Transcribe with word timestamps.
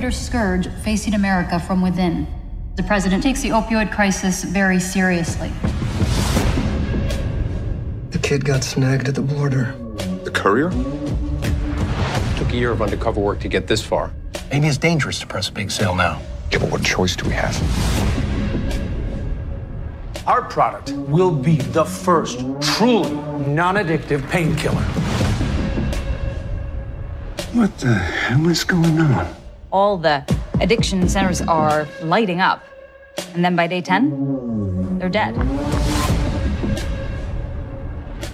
Greater 0.00 0.12
scourge 0.12 0.68
facing 0.84 1.14
America 1.14 1.58
from 1.58 1.82
within. 1.82 2.24
The 2.76 2.84
president 2.84 3.20
takes 3.20 3.42
the 3.42 3.48
opioid 3.48 3.90
crisis 3.90 4.44
very 4.44 4.78
seriously. 4.78 5.50
The 8.10 8.20
kid 8.20 8.44
got 8.44 8.62
snagged 8.62 9.08
at 9.08 9.16
the 9.16 9.22
border. 9.22 9.74
The 10.22 10.30
courier? 10.30 10.70
Took 12.36 12.52
a 12.52 12.56
year 12.56 12.70
of 12.70 12.80
undercover 12.80 13.20
work 13.20 13.40
to 13.40 13.48
get 13.48 13.66
this 13.66 13.82
far. 13.82 14.12
Maybe 14.52 14.68
it's 14.68 14.78
dangerous 14.78 15.18
to 15.18 15.26
press 15.26 15.48
a 15.48 15.52
big 15.52 15.68
sale 15.68 15.96
now. 15.96 16.22
Yeah, 16.52 16.58
but 16.58 16.70
what 16.70 16.84
choice 16.84 17.16
do 17.16 17.26
we 17.26 17.34
have? 17.34 17.56
Our 20.28 20.42
product 20.42 20.92
will 20.92 21.34
be 21.34 21.56
the 21.56 21.84
first 21.84 22.38
truly 22.60 23.10
non 23.48 23.74
addictive 23.74 24.30
painkiller. 24.30 24.84
What 27.52 27.76
the 27.78 27.94
hell 27.94 28.48
is 28.48 28.62
going 28.62 29.00
on? 29.00 29.34
All 29.70 29.98
the 29.98 30.24
addiction 30.60 31.06
centers 31.10 31.42
are 31.42 31.86
lighting 32.02 32.40
up. 32.40 32.64
And 33.34 33.44
then 33.44 33.54
by 33.54 33.66
day 33.66 33.82
10, 33.82 34.98
they're 34.98 35.10
dead. 35.10 35.36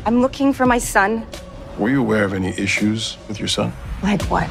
I'm 0.07 0.21
looking 0.21 0.53
for 0.53 0.65
my 0.65 0.79
son. 0.79 1.27
Were 1.77 1.89
you 1.89 2.01
aware 2.01 2.25
of 2.25 2.35
any 2.35 2.51
issues 2.51 3.17
with 3.27 3.41
your 3.41 3.49
son? 3.49 3.73
Like 4.01 4.23
what? 4.25 4.49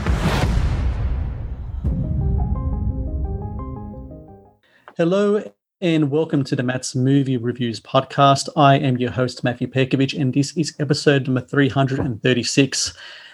Hello 4.97 5.41
and 5.79 6.11
welcome 6.11 6.43
to 6.43 6.55
the 6.55 6.63
Matt's 6.63 6.95
Movie 6.95 7.37
Reviews 7.37 7.79
podcast. 7.79 8.49
I 8.57 8.75
am 8.77 8.97
your 8.97 9.11
host, 9.11 9.41
Matthew 9.41 9.67
Perkovich, 9.67 10.19
and 10.19 10.33
this 10.33 10.55
is 10.57 10.75
episode 10.79 11.27
number 11.27 11.41
336. 11.41 12.93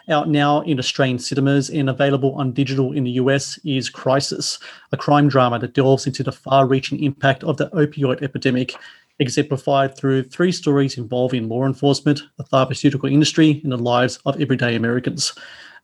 Out 0.09 0.27
now 0.27 0.61
in 0.61 0.79
Australian 0.79 1.19
cinemas 1.19 1.69
and 1.69 1.87
available 1.87 2.33
on 2.33 2.51
digital 2.51 2.91
in 2.93 3.03
the 3.03 3.11
US 3.11 3.59
is 3.63 3.89
Crisis, 3.89 4.57
a 4.91 4.97
crime 4.97 5.29
drama 5.29 5.59
that 5.59 5.75
delves 5.75 6.07
into 6.07 6.23
the 6.23 6.31
far 6.31 6.65
reaching 6.65 7.03
impact 7.03 7.43
of 7.43 7.57
the 7.57 7.69
opioid 7.69 8.23
epidemic, 8.23 8.75
exemplified 9.19 9.95
through 9.95 10.23
three 10.23 10.51
stories 10.51 10.97
involving 10.97 11.47
law 11.47 11.63
enforcement, 11.63 12.23
the 12.37 12.43
pharmaceutical 12.43 13.07
industry, 13.07 13.61
and 13.63 13.71
the 13.71 13.77
lives 13.77 14.17
of 14.25 14.41
everyday 14.41 14.75
Americans 14.75 15.33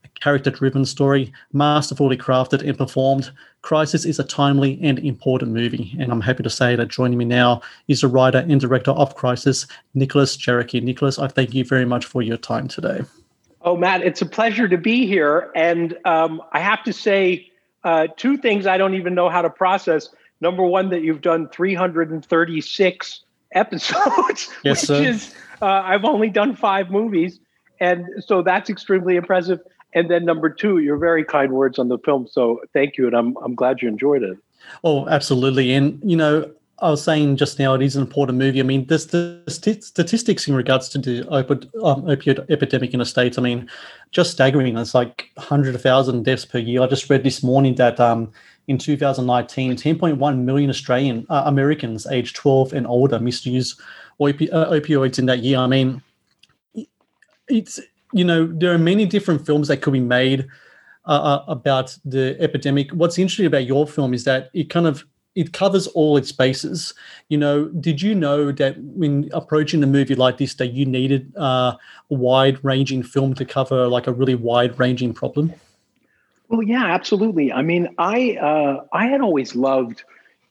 a 0.04 0.20
character 0.20 0.52
driven 0.52 0.86
story, 0.86 1.32
masterfully 1.52 2.18
crafted 2.18 2.68
and 2.68 2.78
performed. 2.78 3.32
Crisis 3.64 4.06
is 4.06 4.20
a 4.20 4.24
timely 4.24 4.80
and 4.82 5.00
important 5.00 5.52
movie, 5.52 5.96
and 6.00 6.12
I'm 6.12 6.22
happy 6.22 6.44
to 6.44 6.50
say 6.50 6.76
that 6.76 6.90
joining 6.90 7.18
me 7.18 7.26
now 7.26 7.62
is 7.88 8.02
the 8.02 8.08
writer 8.08 8.46
and 8.48 8.62
director 8.62 8.92
of 8.92 9.16
Crisis, 9.16 9.66
Nicholas 9.96 10.38
Jarecki. 10.38 10.82
Nicholas, 10.82 11.18
I 11.18 11.28
thank 11.28 11.54
you 11.54 11.66
very 11.66 11.86
much 11.86 12.06
for 12.06 12.22
your 12.22 12.38
time 12.38 12.68
today. 12.68 13.02
Oh, 13.66 13.76
Matt, 13.76 14.04
it's 14.04 14.22
a 14.22 14.28
pleasure 14.28 14.68
to 14.68 14.78
be 14.78 15.08
here. 15.08 15.52
And 15.56 15.98
um, 16.06 16.40
I 16.52 16.60
have 16.60 16.84
to 16.84 16.94
say 16.94 17.52
uh, 17.84 18.08
two 18.16 18.38
things 18.38 18.68
I 18.68 18.78
don't 18.78 18.94
even 18.94 19.16
know 19.16 19.28
how 19.28 19.42
to 19.42 19.50
process. 19.50 20.10
Number 20.40 20.64
one, 20.64 20.90
that 20.92 21.02
you've 21.02 21.22
done 21.22 21.50
336 21.50 23.22
episodes, 23.54 24.50
Yes, 24.64 24.82
which 24.82 24.88
sir. 24.88 25.04
is, 25.04 25.36
uh, 25.62 25.66
I've 25.66 26.06
only 26.06 26.30
done 26.30 26.56
five 26.56 26.92
movies. 26.92 27.40
And 27.80 28.06
so 28.20 28.44
that's 28.44 28.70
extremely 28.70 29.16
impressive. 29.16 29.60
And 29.94 30.12
then 30.12 30.26
number 30.26 30.50
two, 30.50 30.78
your 30.78 30.98
very 30.98 31.24
kind 31.24 31.54
words 31.54 31.80
on 31.80 31.88
the 31.88 31.98
film. 31.98 32.28
So 32.30 32.62
thank 32.72 32.98
you. 32.98 33.08
And 33.08 33.16
I'm, 33.16 33.36
I'm 33.38 33.56
glad 33.56 33.82
you 33.82 33.88
enjoyed 33.88 34.22
it. 34.22 34.38
Oh, 34.84 35.08
absolutely. 35.08 35.74
And, 35.74 36.00
you 36.04 36.18
know, 36.18 36.52
I 36.80 36.90
was 36.90 37.04
saying 37.04 37.38
just 37.38 37.58
now, 37.58 37.74
it 37.74 37.82
is 37.82 37.96
an 37.96 38.02
important 38.02 38.38
movie. 38.38 38.60
I 38.60 38.64
mean, 38.64 38.86
the 38.86 39.00
st- 39.48 39.84
statistics 39.84 40.48
in 40.48 40.56
regards 40.56 40.90
to 40.90 40.98
the 40.98 41.22
um, 41.32 42.02
opioid 42.04 42.50
epidemic 42.50 42.94
in 42.94 43.00
the 43.00 43.06
States, 43.06 43.38
I 43.38 43.42
mean, 43.42 43.70
just 44.12 44.32
staggering. 44.32 44.78
It's 44.78 44.94
like 44.94 45.30
100,000 45.36 46.24
deaths 46.24 46.44
per 46.44 46.58
year. 46.58 46.82
I 46.82 46.88
just 46.88 47.10
read 47.10 47.24
this 47.24 47.42
morning 47.42 47.76
that 47.76 48.00
um, 48.00 48.30
in 48.68 48.78
2019, 48.78 49.78
10.1 49.78 50.38
million 50.40 50.70
Australian 50.70 51.26
uh, 51.30 51.44
Americans 51.46 52.08
aged 52.08 52.36
12 52.36 52.74
and 52.74 52.86
older 52.88 53.20
misused 53.20 53.80
uh, 54.20 54.26
opioids 54.26 55.18
in 55.18 55.28
that 55.28 55.40
year. 55.40 55.60
I 55.60 55.68
mean, 55.68 56.02
it's, 57.48 57.80
you 58.12 58.26
know, 58.26 58.48
there 58.48 58.74
are 58.74 58.78
many 58.78 59.06
different 59.06 59.46
films 59.46 59.70
that 59.70 59.82
could 59.82 59.94
be 59.94 60.02
made 60.02 60.46
uh, 61.06 61.10
uh, 61.10 61.46
about 61.48 61.98
the 62.04 62.36
epidemic. 62.42 62.92
What's 62.92 63.18
interesting 63.18 63.46
about 63.46 63.66
your 63.66 63.88
film 63.88 64.14
is 64.14 64.26
that 64.26 64.50
it 64.54 64.70
kind 64.70 64.88
of 64.88 65.06
it 65.36 65.52
covers 65.54 65.88
all 65.88 66.18
its 66.18 66.32
bases. 66.32 66.94
You 67.30 67.38
know, 67.38 67.66
did 67.66 68.02
you 68.02 68.16
know 68.16 68.52
that 68.54 68.78
when 68.80 69.30
approaching 69.34 69.84
a 69.84 69.88
movie 69.88 70.16
like 70.16 70.38
this, 70.38 70.56
that 70.56 70.68
you 70.68 70.86
needed 70.86 71.34
uh, 71.38 71.76
a 72.10 72.14
wide-ranging 72.14 73.04
film 73.04 73.34
to 73.36 73.46
cover 73.46 73.88
like 73.88 74.08
a 74.08 74.14
really 74.14 74.36
wide-ranging 74.36 75.14
problem? 75.14 75.54
Well, 76.48 76.64
yeah, 76.64 76.86
absolutely. 76.86 77.52
I 77.52 77.62
mean, 77.62 77.90
I 77.98 78.38
uh, 78.38 78.86
I 78.94 79.08
had 79.08 79.22
always 79.22 79.56
loved 79.56 80.04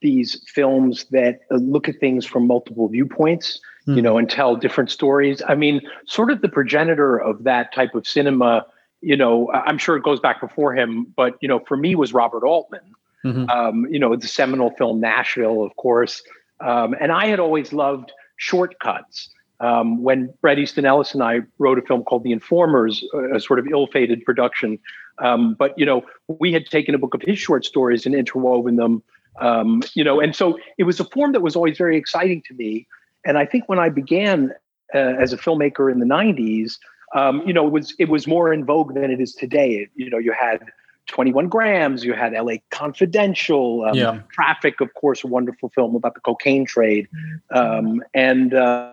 these 0.02 0.42
films 0.46 1.06
that 1.12 1.40
uh, 1.50 1.56
look 1.56 1.88
at 1.88 1.98
things 1.98 2.26
from 2.26 2.46
multiple 2.46 2.88
viewpoints, 2.88 3.60
you 3.86 4.02
know, 4.02 4.18
and 4.18 4.28
tell 4.28 4.56
different 4.56 4.90
stories. 4.90 5.40
I 5.46 5.54
mean, 5.54 5.80
sort 6.06 6.30
of 6.30 6.42
the 6.42 6.48
progenitor 6.48 7.16
of 7.16 7.44
that 7.44 7.72
type 7.72 7.94
of 7.94 8.06
cinema. 8.06 8.66
You 9.00 9.16
know, 9.16 9.50
I'm 9.52 9.78
sure 9.78 9.96
it 9.96 10.02
goes 10.02 10.20
back 10.20 10.40
before 10.40 10.74
him, 10.74 11.12
but 11.16 11.36
you 11.40 11.48
know, 11.48 11.60
for 11.60 11.76
me 11.76 11.94
was 11.94 12.12
Robert 12.12 12.44
Altman. 12.44 12.80
Mhm. 13.24 13.48
Um, 13.48 13.86
you 13.90 13.98
know, 13.98 14.14
the 14.16 14.28
seminal 14.28 14.70
film 14.70 15.00
Nashville, 15.00 15.62
of 15.64 15.74
course, 15.76 16.22
um, 16.60 16.94
and 17.00 17.10
I 17.10 17.26
had 17.26 17.40
always 17.40 17.72
loved 17.72 18.12
shortcuts. 18.36 19.30
Um, 19.60 20.02
when 20.02 20.34
Bret 20.42 20.58
Easton 20.58 20.84
Ellis 20.84 21.14
and 21.14 21.22
I 21.22 21.40
wrote 21.58 21.78
a 21.78 21.82
film 21.82 22.02
called 22.02 22.24
The 22.24 22.32
Informers, 22.32 23.02
a, 23.14 23.36
a 23.36 23.40
sort 23.40 23.58
of 23.58 23.66
ill-fated 23.70 24.24
production, 24.24 24.78
um, 25.18 25.54
but 25.54 25.78
you 25.78 25.86
know, 25.86 26.04
we 26.28 26.52
had 26.52 26.66
taken 26.66 26.94
a 26.94 26.98
book 26.98 27.14
of 27.14 27.22
his 27.22 27.38
short 27.38 27.64
stories 27.64 28.04
and 28.04 28.14
interwoven 28.14 28.76
them. 28.76 29.02
Um, 29.40 29.82
you 29.94 30.04
know, 30.04 30.20
and 30.20 30.34
so 30.34 30.58
it 30.78 30.84
was 30.84 31.00
a 31.00 31.04
form 31.04 31.32
that 31.32 31.40
was 31.40 31.56
always 31.56 31.78
very 31.78 31.96
exciting 31.96 32.42
to 32.46 32.54
me. 32.54 32.86
And 33.24 33.38
I 33.38 33.46
think 33.46 33.68
when 33.68 33.78
I 33.78 33.88
began 33.88 34.52
uh, 34.94 34.98
as 34.98 35.32
a 35.32 35.36
filmmaker 35.36 35.90
in 35.90 35.98
the 35.98 36.06
'90s, 36.06 36.78
um, 37.14 37.42
you 37.46 37.52
know, 37.52 37.66
it 37.66 37.72
was 37.72 37.94
it 37.98 38.08
was 38.08 38.26
more 38.26 38.52
in 38.52 38.64
vogue 38.64 38.94
than 38.94 39.10
it 39.10 39.20
is 39.20 39.34
today. 39.34 39.88
You 39.94 40.10
know, 40.10 40.18
you 40.18 40.32
had 40.32 40.60
21 41.06 41.48
grams, 41.48 42.04
you 42.04 42.15
had 42.15 42.32
LA 42.32 42.54
Confidential, 42.70 43.84
um, 43.84 43.94
Yeah. 43.94 44.20
Traffic, 44.32 44.81
of 44.81 44.92
course, 44.94 45.22
a 45.25 45.26
wonderful 45.26 45.69
film 45.70 45.94
about 45.94 46.15
the 46.15 46.20
cocaine 46.20 46.65
trade, 46.65 47.09
um, 47.50 48.03
and 48.15 48.54
uh, 48.54 48.92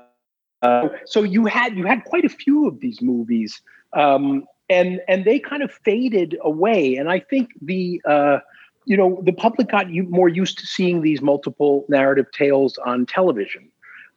uh, 0.62 0.90
so 1.06 1.24
you 1.24 1.46
had 1.46 1.76
you 1.76 1.86
had 1.86 2.04
quite 2.04 2.26
a 2.26 2.30
few 2.30 2.68
of 2.68 2.80
these 2.80 3.02
movies, 3.02 3.62
um, 3.94 4.46
and 4.70 5.02
and 5.08 5.26
they 5.26 5.40
kind 5.40 5.64
of 5.64 5.72
faded 5.72 6.38
away. 6.42 6.96
And 6.96 7.10
I 7.10 7.20
think 7.20 7.50
the 7.62 8.02
uh, 8.06 8.40
you 8.86 8.98
know 8.98 9.20
the 9.24 9.34
public 9.34 9.70
got 9.70 9.90
more 9.90 10.30
used 10.30 10.60
to 10.60 10.66
seeing 10.66 11.02
these 11.02 11.22
multiple 11.22 11.86
narrative 11.90 12.28
tales 12.32 12.78
on 12.86 13.06
television. 13.06 13.70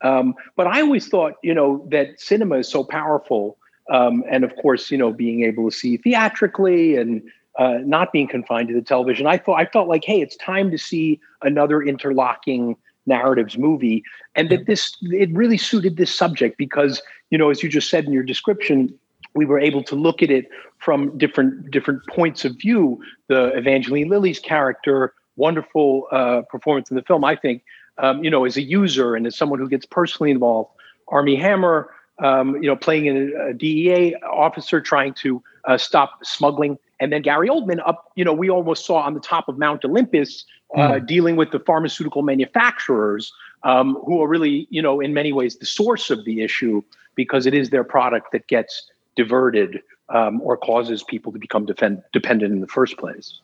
Um, 0.02 0.34
but 0.56 0.66
I 0.66 0.82
always 0.82 1.08
thought 1.08 1.34
you 1.42 1.54
know 1.54 1.86
that 1.90 2.20
cinema 2.20 2.56
is 2.58 2.68
so 2.68 2.84
powerful, 2.84 3.56
um, 3.90 4.24
and 4.28 4.44
of 4.44 4.54
course 4.56 4.90
you 4.90 4.98
know 4.98 5.12
being 5.12 5.44
able 5.44 5.70
to 5.70 5.76
see 5.76 5.96
theatrically 5.96 6.96
and 6.96 7.22
uh, 7.58 7.78
not 7.84 8.12
being 8.12 8.28
confined 8.28 8.68
to 8.68 8.74
the 8.74 8.82
television. 8.82 9.26
I 9.26 9.38
thought 9.38 9.60
I 9.60 9.66
felt 9.66 9.88
like 9.88 10.04
hey, 10.04 10.20
it's 10.20 10.36
time 10.36 10.70
to 10.70 10.78
see 10.78 11.20
another 11.42 11.82
interlocking 11.82 12.76
narratives 13.06 13.58
movie. 13.58 14.02
And 14.34 14.50
that 14.50 14.66
this 14.66 14.96
it 15.02 15.30
really 15.32 15.58
suited 15.58 15.96
this 15.96 16.14
subject 16.14 16.58
because 16.58 17.02
you 17.30 17.38
know 17.38 17.50
as 17.50 17.62
you 17.62 17.68
just 17.68 17.90
said 17.90 18.04
in 18.04 18.12
your 18.12 18.22
description 18.22 18.92
we 19.34 19.44
were 19.44 19.58
able 19.58 19.82
to 19.82 19.96
look 19.96 20.22
at 20.22 20.30
it 20.30 20.48
from 20.78 21.16
different 21.18 21.70
different 21.70 22.06
points 22.08 22.44
of 22.44 22.56
view. 22.56 23.00
The 23.28 23.56
evangeline 23.56 24.08
lilly's 24.08 24.38
character 24.38 25.14
wonderful 25.36 26.06
uh, 26.12 26.42
performance 26.42 26.90
in 26.90 26.96
the 26.96 27.02
film 27.02 27.24
i 27.24 27.34
think 27.34 27.64
um, 27.98 28.22
you 28.22 28.30
know 28.30 28.44
as 28.44 28.56
a 28.56 28.62
user 28.62 29.14
and 29.14 29.26
as 29.26 29.36
someone 29.36 29.58
who 29.58 29.68
gets 29.68 29.86
personally 29.86 30.30
involved. 30.30 30.70
Armie 31.08 31.36
Hammer 31.36 31.90
um, 32.22 32.56
you 32.62 32.68
know 32.68 32.76
playing 32.76 33.08
a, 33.08 33.48
a 33.50 33.54
dea 33.54 34.14
officer 34.22 34.80
trying 34.80 35.14
to 35.14 35.42
uh, 35.66 35.76
stop 35.76 36.24
smuggling 36.24 36.78
and 37.04 37.12
then 37.12 37.20
Gary 37.20 37.50
Oldman 37.50 37.80
up, 37.86 38.10
you 38.16 38.24
know, 38.24 38.32
we 38.32 38.48
almost 38.48 38.86
saw 38.86 38.96
on 38.96 39.12
the 39.12 39.20
top 39.20 39.46
of 39.46 39.58
Mount 39.58 39.84
Olympus, 39.84 40.46
uh, 40.74 40.98
dealing 40.98 41.36
with 41.36 41.50
the 41.50 41.60
pharmaceutical 41.60 42.22
manufacturers 42.22 43.30
um, 43.62 43.98
who 44.06 44.22
are 44.22 44.26
really, 44.26 44.66
you 44.70 44.80
know, 44.80 45.00
in 45.00 45.12
many 45.12 45.30
ways 45.30 45.56
the 45.56 45.66
source 45.66 46.10
of 46.10 46.24
the 46.24 46.42
issue 46.42 46.82
because 47.14 47.44
it 47.44 47.52
is 47.52 47.68
their 47.68 47.84
product 47.84 48.32
that 48.32 48.48
gets 48.48 48.90
diverted 49.16 49.82
um, 50.08 50.40
or 50.40 50.56
causes 50.56 51.04
people 51.04 51.30
to 51.30 51.38
become 51.38 51.66
defend, 51.66 52.02
dependent 52.14 52.54
in 52.54 52.60
the 52.62 52.66
first 52.66 52.96
place. 52.96 53.40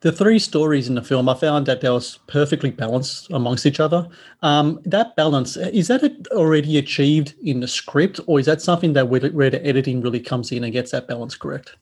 The 0.00 0.10
three 0.10 0.40
stories 0.40 0.88
in 0.88 0.96
the 0.96 1.02
film, 1.02 1.28
I 1.28 1.34
found 1.34 1.66
that 1.66 1.82
they 1.82 1.90
was 1.90 2.18
perfectly 2.26 2.70
balanced 2.70 3.30
amongst 3.30 3.66
each 3.66 3.78
other. 3.78 4.08
Um, 4.42 4.80
that 4.84 5.14
balance 5.14 5.56
is 5.56 5.86
that 5.88 6.02
already 6.32 6.76
achieved 6.76 7.34
in 7.42 7.60
the 7.60 7.68
script, 7.68 8.18
or 8.26 8.40
is 8.40 8.46
that 8.46 8.60
something 8.60 8.94
that 8.94 9.08
where 9.08 9.50
the 9.50 9.64
editing 9.64 10.00
really 10.00 10.20
comes 10.20 10.50
in 10.50 10.64
and 10.64 10.72
gets 10.72 10.90
that 10.90 11.06
balance 11.06 11.36
correct? 11.36 11.76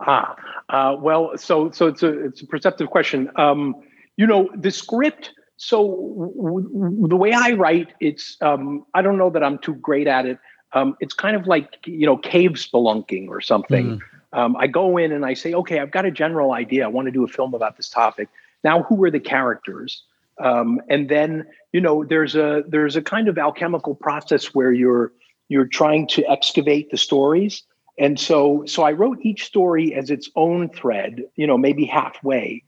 Ah, 0.00 0.34
uh, 0.70 0.96
well, 0.98 1.36
so 1.36 1.70
so 1.70 1.86
it's 1.86 2.02
a 2.02 2.26
it's 2.26 2.40
a 2.40 2.46
perceptive 2.46 2.88
question. 2.90 3.30
Um, 3.36 3.74
you 4.16 4.26
know, 4.26 4.48
the 4.54 4.70
script. 4.70 5.32
So 5.56 5.76
w- 5.86 6.62
w- 6.62 7.08
the 7.08 7.16
way 7.16 7.34
I 7.34 7.52
write, 7.52 7.92
it's 8.00 8.38
um, 8.40 8.86
I 8.94 9.02
don't 9.02 9.18
know 9.18 9.28
that 9.28 9.44
I'm 9.44 9.58
too 9.58 9.74
great 9.74 10.06
at 10.06 10.24
it. 10.24 10.38
Um, 10.72 10.96
it's 11.00 11.12
kind 11.12 11.36
of 11.36 11.46
like 11.46 11.86
you 11.86 12.06
know 12.06 12.16
cave 12.16 12.52
spelunking 12.52 13.28
or 13.28 13.42
something. 13.42 13.98
Mm. 13.98 14.00
Um, 14.32 14.56
I 14.56 14.68
go 14.68 14.96
in 14.96 15.12
and 15.12 15.26
I 15.26 15.34
say, 15.34 15.52
okay, 15.52 15.80
I've 15.80 15.90
got 15.90 16.06
a 16.06 16.10
general 16.10 16.52
idea. 16.52 16.84
I 16.84 16.88
want 16.88 17.06
to 17.06 17.12
do 17.12 17.24
a 17.24 17.28
film 17.28 17.52
about 17.52 17.76
this 17.76 17.90
topic. 17.90 18.28
Now, 18.64 18.84
who 18.84 19.02
are 19.04 19.10
the 19.10 19.20
characters? 19.20 20.04
Um, 20.38 20.80
and 20.88 21.08
then 21.10 21.46
you 21.72 21.80
know 21.80 22.04
there's 22.04 22.34
a 22.34 22.64
there's 22.66 22.96
a 22.96 23.02
kind 23.02 23.28
of 23.28 23.36
alchemical 23.36 23.94
process 23.94 24.54
where 24.54 24.72
you're 24.72 25.12
you're 25.48 25.66
trying 25.66 26.06
to 26.08 26.26
excavate 26.30 26.90
the 26.90 26.96
stories 26.96 27.64
and 27.98 28.18
so 28.18 28.64
so 28.66 28.82
i 28.82 28.92
wrote 28.92 29.18
each 29.22 29.44
story 29.44 29.94
as 29.94 30.10
its 30.10 30.30
own 30.36 30.68
thread 30.68 31.22
you 31.36 31.46
know 31.46 31.58
maybe 31.58 31.84
halfway. 31.84 32.62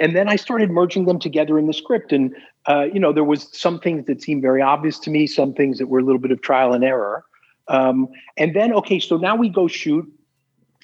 And 0.00 0.16
then 0.16 0.28
i 0.28 0.36
started 0.36 0.70
merging 0.70 1.04
them 1.04 1.18
together 1.18 1.58
in 1.58 1.66
the 1.66 1.72
script. 1.72 2.12
And 2.12 2.34
uh, 2.66 2.86
you 2.92 3.00
know 3.00 3.12
there 3.12 3.24
was 3.24 3.48
some 3.56 3.78
things 3.78 4.06
that 4.06 4.22
seemed 4.22 4.42
very 4.42 4.62
obvious 4.62 4.98
to 5.00 5.10
me 5.10 5.26
some 5.26 5.52
things 5.54 5.78
that 5.78 5.86
were 5.86 6.00
a 6.00 6.02
little 6.02 6.20
bit 6.20 6.30
of 6.30 6.40
trial 6.42 6.72
and 6.72 6.84
error. 6.84 7.24
Um, 7.68 8.08
and 8.36 8.54
then 8.54 8.72
okay 8.74 8.98
so 8.98 9.16
now 9.16 9.36
we 9.36 9.48
go 9.48 9.68
shoot. 9.68 10.10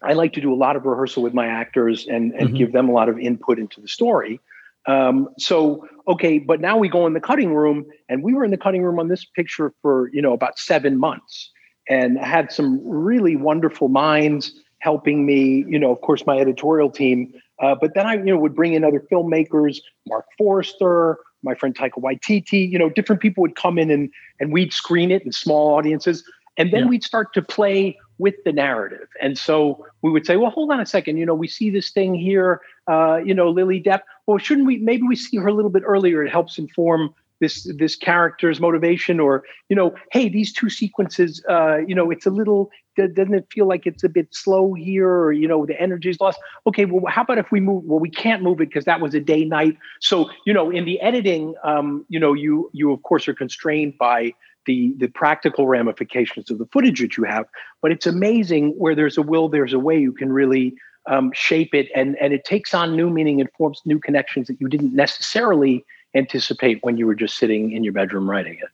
I 0.02 0.12
like 0.12 0.32
to 0.34 0.40
do 0.40 0.52
a 0.52 0.54
lot 0.54 0.76
of 0.76 0.84
rehearsal 0.84 1.24
with 1.24 1.34
my 1.34 1.46
actors 1.46 2.06
and, 2.06 2.32
and 2.32 2.48
mm-hmm. 2.48 2.56
give 2.56 2.72
them 2.72 2.88
a 2.88 2.92
lot 2.92 3.08
of 3.08 3.18
input 3.18 3.58
into 3.58 3.80
the 3.80 3.88
story. 3.88 4.40
Um, 4.88 5.28
so, 5.38 5.86
okay, 6.08 6.38
but 6.38 6.60
now 6.60 6.78
we 6.78 6.88
go 6.88 7.06
in 7.06 7.12
the 7.12 7.20
cutting 7.20 7.54
room, 7.54 7.84
and 8.08 8.22
we 8.22 8.32
were 8.32 8.42
in 8.42 8.50
the 8.50 8.56
cutting 8.56 8.82
room 8.82 8.98
on 8.98 9.08
this 9.08 9.24
picture 9.24 9.74
for 9.82 10.08
you 10.14 10.22
know 10.22 10.32
about 10.32 10.58
seven 10.58 10.98
months, 10.98 11.50
and 11.88 12.18
I 12.18 12.26
had 12.26 12.52
some 12.52 12.80
really 12.84 13.36
wonderful 13.36 13.88
minds 13.88 14.52
helping 14.80 15.26
me. 15.26 15.64
You 15.68 15.78
know, 15.78 15.90
of 15.90 16.00
course, 16.00 16.26
my 16.26 16.38
editorial 16.38 16.90
team, 16.90 17.32
uh, 17.60 17.74
but 17.80 17.94
then 17.94 18.06
I 18.06 18.14
you 18.14 18.24
know 18.24 18.38
would 18.38 18.54
bring 18.54 18.74
in 18.74 18.84
other 18.84 19.00
filmmakers, 19.10 19.78
Marc 20.06 20.26
Forster, 20.36 21.18
my 21.42 21.54
friend 21.54 21.74
Taika 21.74 22.00
Waititi. 22.00 22.70
You 22.70 22.78
know, 22.78 22.90
different 22.90 23.22
people 23.22 23.42
would 23.42 23.56
come 23.56 23.78
in 23.78 23.90
and 23.90 24.10
and 24.40 24.52
we'd 24.52 24.72
screen 24.72 25.10
it 25.10 25.22
in 25.24 25.32
small 25.32 25.74
audiences, 25.74 26.24
and 26.56 26.72
then 26.72 26.84
yeah. 26.84 26.88
we'd 26.88 27.04
start 27.04 27.32
to 27.34 27.42
play 27.42 27.98
with 28.18 28.34
the 28.44 28.52
narrative. 28.52 29.08
And 29.22 29.38
so 29.38 29.86
we 30.02 30.10
would 30.10 30.26
say, 30.26 30.36
well, 30.36 30.50
hold 30.50 30.70
on 30.72 30.80
a 30.80 30.86
second. 30.86 31.16
You 31.16 31.26
know, 31.26 31.34
we 31.34 31.48
see 31.48 31.70
this 31.70 31.90
thing 31.90 32.14
here, 32.14 32.60
uh, 32.88 33.20
you 33.24 33.32
know, 33.32 33.48
Lily 33.48 33.80
Depp. 33.80 34.00
Well, 34.26 34.38
shouldn't 34.38 34.66
we, 34.66 34.78
maybe 34.78 35.04
we 35.04 35.16
see 35.16 35.36
her 35.36 35.46
a 35.46 35.52
little 35.54 35.70
bit 35.70 35.84
earlier. 35.86 36.24
It 36.24 36.30
helps 36.30 36.58
inform 36.58 37.14
this, 37.40 37.70
this 37.76 37.96
character's 37.96 38.60
motivation 38.60 39.20
or, 39.20 39.44
you 39.68 39.76
know, 39.76 39.94
hey, 40.12 40.28
these 40.28 40.52
two 40.52 40.68
sequences, 40.68 41.42
uh, 41.48 41.78
you 41.86 41.94
know, 41.94 42.10
it's 42.10 42.26
a 42.26 42.30
little, 42.30 42.70
doesn't 42.96 43.34
it 43.34 43.46
feel 43.52 43.66
like 43.66 43.86
it's 43.86 44.02
a 44.02 44.08
bit 44.08 44.28
slow 44.32 44.74
here 44.74 45.08
or, 45.08 45.32
you 45.32 45.46
know, 45.46 45.64
the 45.64 45.80
energy's 45.80 46.20
lost? 46.20 46.38
Okay, 46.66 46.84
well, 46.84 47.04
how 47.10 47.22
about 47.22 47.38
if 47.38 47.50
we 47.52 47.60
move, 47.60 47.84
well, 47.84 48.00
we 48.00 48.10
can't 48.10 48.42
move 48.42 48.60
it 48.60 48.68
because 48.68 48.84
that 48.86 49.00
was 49.00 49.14
a 49.14 49.20
day 49.20 49.44
night. 49.44 49.76
So, 50.00 50.30
you 50.46 50.52
know, 50.52 50.70
in 50.70 50.84
the 50.84 51.00
editing, 51.00 51.54
um, 51.64 52.04
you 52.08 52.18
know, 52.18 52.32
you, 52.32 52.70
you 52.72 52.92
of 52.92 53.02
course 53.02 53.28
are 53.28 53.34
constrained 53.34 53.96
by, 53.98 54.34
the 54.66 54.94
the 54.98 55.08
practical 55.08 55.66
ramifications 55.66 56.50
of 56.50 56.58
the 56.58 56.66
footage 56.66 57.00
that 57.00 57.16
you 57.16 57.24
have. 57.24 57.46
But 57.82 57.90
it's 57.90 58.06
amazing 58.06 58.74
where 58.76 58.94
there's 58.94 59.18
a 59.18 59.22
will, 59.22 59.48
there's 59.48 59.72
a 59.72 59.78
way 59.78 59.98
you 59.98 60.12
can 60.12 60.30
really 60.32 60.74
um, 61.06 61.32
shape 61.34 61.74
it, 61.74 61.88
and 61.96 62.16
and 62.20 62.32
it 62.32 62.44
takes 62.44 62.74
on 62.74 62.94
new 62.94 63.10
meaning 63.10 63.40
and 63.40 63.50
forms 63.56 63.80
new 63.84 63.98
connections 63.98 64.46
that 64.46 64.60
you 64.60 64.68
didn't 64.68 64.94
necessarily 64.94 65.84
anticipate 66.18 66.78
when 66.82 66.96
you 66.96 67.06
were 67.06 67.14
just 67.14 67.36
sitting 67.36 67.72
in 67.72 67.84
your 67.84 67.92
bedroom 67.92 68.28
writing 68.28 68.54
it 68.54 68.68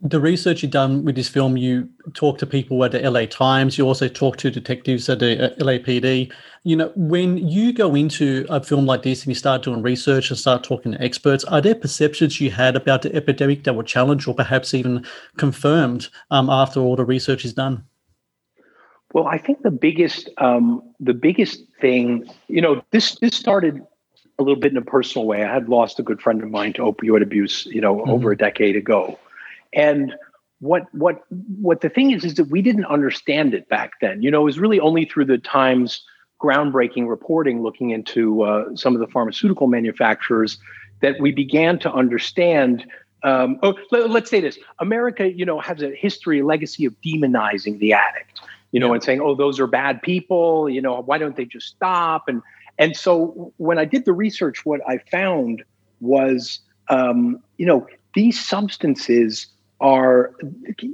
the 0.00 0.20
research 0.20 0.62
you've 0.62 0.70
done 0.70 1.04
with 1.04 1.16
this 1.16 1.28
film, 1.28 1.56
you 1.56 1.88
talk 2.14 2.38
to 2.38 2.46
people 2.46 2.84
at 2.84 2.92
the 2.92 3.10
LA 3.10 3.26
Times, 3.26 3.76
you 3.76 3.84
also 3.84 4.06
talk 4.06 4.36
to 4.36 4.50
detectives 4.50 5.08
at 5.08 5.18
the 5.18 5.52
uh, 5.52 5.56
LAPD. 5.56 6.32
You 6.62 6.76
know, 6.76 6.92
when 6.94 7.38
you 7.38 7.72
go 7.72 7.94
into 7.94 8.46
a 8.48 8.62
film 8.62 8.86
like 8.86 9.02
this 9.02 9.22
and 9.22 9.28
you 9.28 9.34
start 9.34 9.64
doing 9.64 9.82
research 9.82 10.30
and 10.30 10.38
start 10.38 10.62
talking 10.62 10.92
to 10.92 11.02
experts, 11.02 11.42
are 11.44 11.60
there 11.60 11.74
perceptions 11.74 12.40
you 12.40 12.50
had 12.50 12.76
about 12.76 13.02
the 13.02 13.14
epidemic 13.14 13.64
that 13.64 13.74
were 13.74 13.82
challenged 13.82 14.28
or 14.28 14.34
perhaps 14.34 14.72
even 14.72 15.04
confirmed 15.36 16.08
um, 16.30 16.48
after 16.48 16.80
all 16.80 16.94
the 16.94 17.04
research 17.04 17.44
is 17.44 17.52
done? 17.52 17.84
Well, 19.14 19.26
I 19.26 19.38
think 19.38 19.62
the 19.62 19.70
biggest 19.70 20.28
um, 20.36 20.82
the 21.00 21.14
biggest 21.14 21.62
thing, 21.80 22.30
you 22.46 22.60
know, 22.60 22.82
this 22.92 23.18
this 23.20 23.34
started 23.34 23.82
a 24.38 24.42
little 24.42 24.60
bit 24.60 24.72
in 24.72 24.78
a 24.78 24.82
personal 24.82 25.26
way. 25.26 25.44
I 25.44 25.52
had 25.52 25.68
lost 25.68 25.98
a 25.98 26.02
good 26.02 26.20
friend 26.20 26.42
of 26.42 26.50
mine 26.50 26.72
to 26.74 26.82
opioid 26.82 27.22
abuse, 27.22 27.66
you 27.66 27.80
know, 27.80 27.96
mm-hmm. 27.96 28.10
over 28.10 28.32
a 28.32 28.36
decade 28.36 28.76
ago 28.76 29.18
and 29.72 30.14
what 30.60 30.92
what 30.92 31.22
what 31.30 31.80
the 31.80 31.88
thing 31.88 32.10
is 32.10 32.24
is 32.24 32.34
that 32.34 32.44
we 32.44 32.62
didn't 32.62 32.86
understand 32.86 33.54
it 33.54 33.68
back 33.68 33.92
then. 34.00 34.22
You 34.22 34.30
know, 34.30 34.40
it 34.40 34.44
was 34.44 34.58
really 34.58 34.80
only 34.80 35.04
through 35.04 35.26
the 35.26 35.38
Times 35.38 36.02
groundbreaking 36.40 37.08
reporting 37.08 37.62
looking 37.62 37.90
into 37.90 38.42
uh, 38.42 38.76
some 38.76 38.94
of 38.94 39.00
the 39.00 39.06
pharmaceutical 39.08 39.66
manufacturers 39.66 40.58
that 41.00 41.20
we 41.20 41.32
began 41.32 41.78
to 41.80 41.92
understand. 41.92 42.86
Um, 43.24 43.58
oh, 43.62 43.74
let, 43.90 44.24
us 44.24 44.30
say 44.30 44.40
this: 44.40 44.58
America, 44.80 45.30
you 45.30 45.44
know, 45.44 45.60
has 45.60 45.82
a 45.82 45.94
history, 45.94 46.40
a 46.40 46.46
legacy 46.46 46.84
of 46.84 46.94
demonizing 47.04 47.78
the 47.78 47.92
addict. 47.92 48.40
You 48.72 48.80
know, 48.80 48.88
yeah. 48.88 48.94
and 48.94 49.02
saying, 49.02 49.20
"Oh, 49.20 49.34
those 49.34 49.60
are 49.60 49.66
bad 49.66 50.02
people." 50.02 50.68
You 50.68 50.82
know, 50.82 51.00
why 51.02 51.18
don't 51.18 51.36
they 51.36 51.44
just 51.44 51.68
stop? 51.68 52.24
And 52.28 52.42
and 52.78 52.96
so 52.96 53.52
when 53.56 53.78
I 53.78 53.84
did 53.84 54.04
the 54.04 54.12
research, 54.12 54.64
what 54.64 54.80
I 54.88 54.98
found 55.10 55.64
was, 56.00 56.60
um, 56.88 57.42
you 57.56 57.66
know, 57.66 57.86
these 58.14 58.42
substances 58.42 59.46
are 59.80 60.34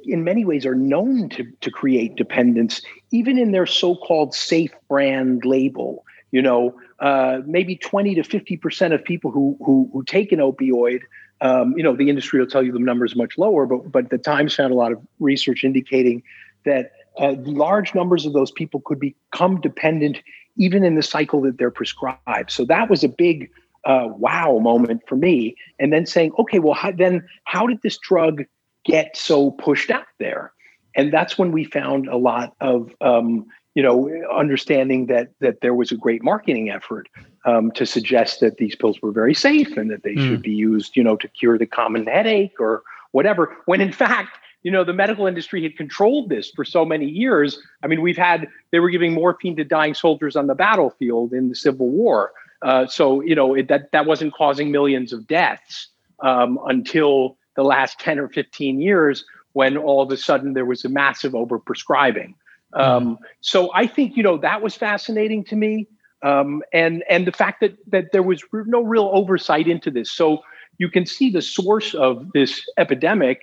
in 0.04 0.24
many 0.24 0.44
ways 0.44 0.66
are 0.66 0.74
known 0.74 1.28
to, 1.30 1.44
to 1.62 1.70
create 1.70 2.16
dependence 2.16 2.82
even 3.12 3.38
in 3.38 3.52
their 3.52 3.64
so-called 3.66 4.34
safe 4.34 4.72
brand 4.88 5.44
label. 5.44 6.04
You 6.32 6.42
know 6.42 6.74
uh, 6.98 7.40
maybe 7.46 7.76
20 7.76 8.16
to 8.16 8.24
50 8.24 8.56
percent 8.56 8.92
of 8.92 9.04
people 9.04 9.30
who, 9.30 9.56
who, 9.64 9.88
who 9.92 10.02
take 10.02 10.32
an 10.32 10.40
opioid 10.40 11.00
um, 11.40 11.74
you 11.76 11.82
know 11.82 11.94
the 11.94 12.10
industry 12.10 12.40
will 12.40 12.46
tell 12.46 12.62
you 12.62 12.72
the 12.72 12.78
numbers 12.80 13.14
much 13.14 13.38
lower 13.38 13.66
but 13.66 13.90
but 13.90 14.10
the 14.10 14.18
times 14.18 14.54
found 14.54 14.72
a 14.72 14.76
lot 14.76 14.90
of 14.90 15.00
research 15.20 15.62
indicating 15.62 16.22
that 16.64 16.90
uh, 17.20 17.34
large 17.44 17.94
numbers 17.94 18.26
of 18.26 18.32
those 18.32 18.50
people 18.50 18.80
could 18.80 18.98
become 18.98 19.60
dependent 19.60 20.18
even 20.56 20.84
in 20.84 20.94
the 20.94 21.02
cycle 21.02 21.40
that 21.40 21.58
they're 21.58 21.70
prescribed 21.70 22.50
so 22.50 22.64
that 22.64 22.88
was 22.90 23.04
a 23.04 23.08
big 23.08 23.50
uh, 23.84 24.08
wow 24.16 24.58
moment 24.62 25.02
for 25.06 25.16
me 25.16 25.54
and 25.78 25.92
then 25.92 26.06
saying 26.06 26.32
okay 26.38 26.58
well 26.58 26.74
how, 26.74 26.90
then 26.90 27.26
how 27.44 27.66
did 27.66 27.80
this 27.82 27.98
drug 27.98 28.44
get 28.84 29.16
so 29.16 29.50
pushed 29.52 29.90
out 29.90 30.06
there. 30.18 30.52
And 30.94 31.12
that's 31.12 31.36
when 31.36 31.50
we 31.50 31.64
found 31.64 32.06
a 32.06 32.16
lot 32.16 32.54
of 32.60 32.94
um, 33.00 33.46
you 33.74 33.82
know 33.82 34.08
understanding 34.32 35.06
that 35.06 35.30
that 35.40 35.60
there 35.60 35.74
was 35.74 35.90
a 35.90 35.96
great 35.96 36.22
marketing 36.22 36.70
effort 36.70 37.08
um, 37.44 37.72
to 37.72 37.84
suggest 37.84 38.40
that 38.40 38.58
these 38.58 38.76
pills 38.76 39.02
were 39.02 39.10
very 39.10 39.34
safe 39.34 39.76
and 39.76 39.90
that 39.90 40.04
they 40.04 40.14
mm. 40.14 40.28
should 40.28 40.42
be 40.42 40.52
used 40.52 40.96
you 40.96 41.02
know 41.02 41.16
to 41.16 41.26
cure 41.26 41.58
the 41.58 41.66
common 41.66 42.06
headache 42.06 42.60
or 42.60 42.82
whatever. 43.10 43.56
When 43.64 43.80
in 43.80 43.90
fact 43.90 44.38
you 44.64 44.70
know 44.72 44.82
the 44.82 44.92
medical 44.92 45.26
industry 45.26 45.62
had 45.62 45.76
controlled 45.76 46.28
this 46.28 46.50
for 46.50 46.64
so 46.64 46.84
many 46.84 47.06
years 47.06 47.60
i 47.82 47.86
mean 47.86 48.02
we've 48.02 48.16
had 48.16 48.48
they 48.72 48.80
were 48.80 48.90
giving 48.90 49.12
morphine 49.12 49.54
to 49.54 49.64
dying 49.64 49.94
soldiers 49.94 50.34
on 50.34 50.48
the 50.48 50.54
battlefield 50.54 51.32
in 51.32 51.48
the 51.48 51.54
civil 51.54 51.88
war 51.88 52.32
uh, 52.62 52.86
so 52.86 53.20
you 53.20 53.34
know 53.34 53.54
it, 53.54 53.68
that 53.68 53.92
that 53.92 54.06
wasn't 54.06 54.34
causing 54.34 54.72
millions 54.72 55.12
of 55.12 55.26
deaths 55.28 55.88
um, 56.20 56.58
until 56.66 57.36
the 57.56 57.62
last 57.62 58.00
10 58.00 58.18
or 58.18 58.28
15 58.28 58.80
years 58.80 59.24
when 59.52 59.76
all 59.76 60.02
of 60.02 60.10
a 60.10 60.16
sudden 60.16 60.52
there 60.52 60.64
was 60.64 60.84
a 60.84 60.88
massive 60.88 61.32
overprescribing. 61.32 62.34
Um, 62.74 63.18
so 63.40 63.70
I 63.72 63.86
think 63.86 64.16
you 64.16 64.22
know 64.22 64.36
that 64.38 64.60
was 64.60 64.74
fascinating 64.74 65.44
to 65.44 65.56
me, 65.56 65.86
um, 66.22 66.60
and 66.72 67.04
and 67.08 67.24
the 67.24 67.32
fact 67.32 67.60
that 67.60 67.76
that 67.86 68.10
there 68.10 68.22
was 68.22 68.42
no 68.52 68.82
real 68.82 69.10
oversight 69.12 69.68
into 69.68 69.92
this. 69.92 70.10
So 70.10 70.42
you 70.78 70.90
can 70.90 71.06
see 71.06 71.30
the 71.30 71.40
source 71.40 71.94
of 71.94 72.32
this 72.32 72.68
epidemic, 72.76 73.42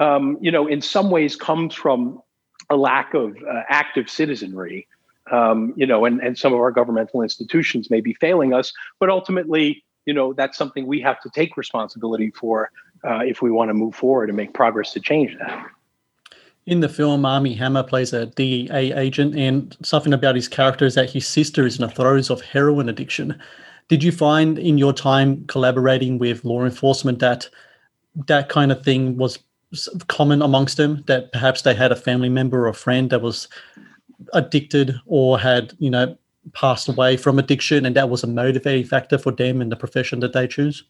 um, 0.00 0.38
you 0.40 0.50
know, 0.50 0.66
in 0.66 0.80
some 0.80 1.10
ways 1.10 1.36
comes 1.36 1.74
from 1.74 2.20
a 2.70 2.76
lack 2.76 3.14
of 3.14 3.36
uh, 3.36 3.62
active 3.68 4.08
citizenry, 4.08 4.88
um, 5.30 5.72
you 5.76 5.86
know, 5.86 6.04
and 6.06 6.20
and 6.20 6.36
some 6.36 6.52
of 6.52 6.58
our 6.58 6.72
governmental 6.72 7.22
institutions 7.22 7.90
may 7.90 8.00
be 8.00 8.14
failing 8.14 8.52
us, 8.52 8.72
but 8.98 9.10
ultimately, 9.10 9.84
you 10.06 10.14
know, 10.14 10.32
that's 10.32 10.56
something 10.58 10.86
we 10.86 11.00
have 11.00 11.20
to 11.20 11.30
take 11.30 11.56
responsibility 11.56 12.30
for 12.30 12.70
uh, 13.04 13.18
if 13.18 13.42
we 13.42 13.50
want 13.50 13.68
to 13.68 13.74
move 13.74 13.94
forward 13.94 14.28
and 14.28 14.36
make 14.36 14.54
progress 14.54 14.92
to 14.94 15.00
change 15.00 15.36
that. 15.38 15.66
In 16.66 16.80
the 16.80 16.88
film, 16.88 17.24
Armie 17.24 17.54
Hammer 17.54 17.82
plays 17.82 18.12
a 18.12 18.26
DEA 18.26 18.92
agent, 18.92 19.36
and 19.36 19.76
something 19.82 20.12
about 20.12 20.34
his 20.34 20.48
character 20.48 20.86
is 20.86 20.94
that 20.94 21.10
his 21.10 21.26
sister 21.26 21.66
is 21.66 21.78
in 21.78 21.86
the 21.86 21.92
throes 21.92 22.30
of 22.30 22.40
heroin 22.40 22.88
addiction. 22.88 23.38
Did 23.88 24.02
you 24.02 24.12
find 24.12 24.58
in 24.58 24.78
your 24.78 24.92
time 24.92 25.44
collaborating 25.46 26.18
with 26.18 26.44
law 26.44 26.64
enforcement 26.64 27.18
that 27.18 27.50
that 28.26 28.48
kind 28.48 28.72
of 28.72 28.84
thing 28.84 29.16
was 29.16 29.38
common 30.08 30.42
amongst 30.42 30.76
them? 30.76 31.04
That 31.06 31.32
perhaps 31.32 31.62
they 31.62 31.74
had 31.74 31.92
a 31.92 31.96
family 31.96 32.28
member 32.28 32.66
or 32.66 32.72
friend 32.72 33.10
that 33.10 33.22
was 33.22 33.48
addicted 34.32 34.94
or 35.06 35.38
had 35.38 35.74
you 35.78 35.90
know 35.90 36.16
passed 36.52 36.88
away 36.88 37.16
from 37.16 37.38
addiction, 37.38 37.84
and 37.84 37.94
that 37.96 38.10
was 38.10 38.22
a 38.22 38.26
motivating 38.26 38.84
factor 38.84 39.18
for 39.18 39.32
them 39.32 39.60
in 39.60 39.68
the 39.68 39.76
profession 39.76 40.20
that 40.20 40.32
they 40.32 40.46
choose? 40.46 40.84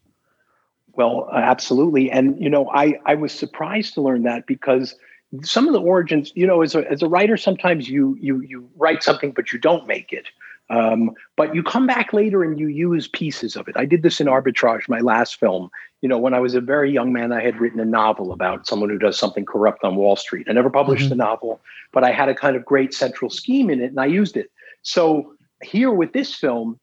Well, 0.93 1.29
uh, 1.31 1.37
absolutely, 1.37 2.11
and 2.11 2.39
you 2.41 2.49
know, 2.49 2.69
I 2.69 2.95
I 3.05 3.15
was 3.15 3.31
surprised 3.31 3.93
to 3.95 4.01
learn 4.01 4.23
that 4.23 4.45
because 4.45 4.95
some 5.43 5.67
of 5.67 5.73
the 5.73 5.81
origins, 5.81 6.31
you 6.35 6.45
know, 6.45 6.61
as 6.61 6.75
a 6.75 6.89
as 6.91 7.01
a 7.01 7.07
writer, 7.07 7.37
sometimes 7.37 7.89
you 7.89 8.17
you 8.19 8.41
you 8.41 8.69
write 8.75 9.03
something 9.03 9.31
but 9.31 9.53
you 9.53 9.59
don't 9.59 9.87
make 9.87 10.11
it. 10.11 10.27
Um, 10.71 11.11
but 11.35 11.53
you 11.53 11.63
come 11.63 11.85
back 11.85 12.13
later 12.13 12.43
and 12.43 12.57
you 12.57 12.67
use 12.67 13.07
pieces 13.07 13.57
of 13.57 13.67
it. 13.67 13.75
I 13.75 13.85
did 13.85 14.03
this 14.03 14.21
in 14.21 14.27
Arbitrage, 14.27 14.87
my 14.87 15.01
last 15.01 15.37
film. 15.37 15.69
You 16.01 16.07
know, 16.07 16.17
when 16.17 16.33
I 16.33 16.39
was 16.39 16.55
a 16.55 16.61
very 16.61 16.89
young 16.89 17.11
man, 17.11 17.33
I 17.33 17.43
had 17.43 17.59
written 17.59 17.79
a 17.81 17.85
novel 17.85 18.31
about 18.31 18.65
someone 18.65 18.89
who 18.89 18.97
does 18.97 19.19
something 19.19 19.45
corrupt 19.45 19.83
on 19.83 19.95
Wall 19.95 20.15
Street. 20.15 20.47
I 20.49 20.53
never 20.53 20.69
published 20.69 21.03
mm-hmm. 21.03 21.09
the 21.09 21.23
novel, 21.23 21.59
but 21.91 22.05
I 22.05 22.11
had 22.11 22.29
a 22.29 22.33
kind 22.33 22.55
of 22.55 22.63
great 22.63 22.93
central 22.93 23.29
scheme 23.29 23.69
in 23.69 23.81
it 23.81 23.87
and 23.87 23.99
I 23.99 24.05
used 24.05 24.37
it. 24.37 24.49
So 24.81 25.33
here 25.61 25.91
with 25.91 26.13
this 26.13 26.33
film, 26.33 26.79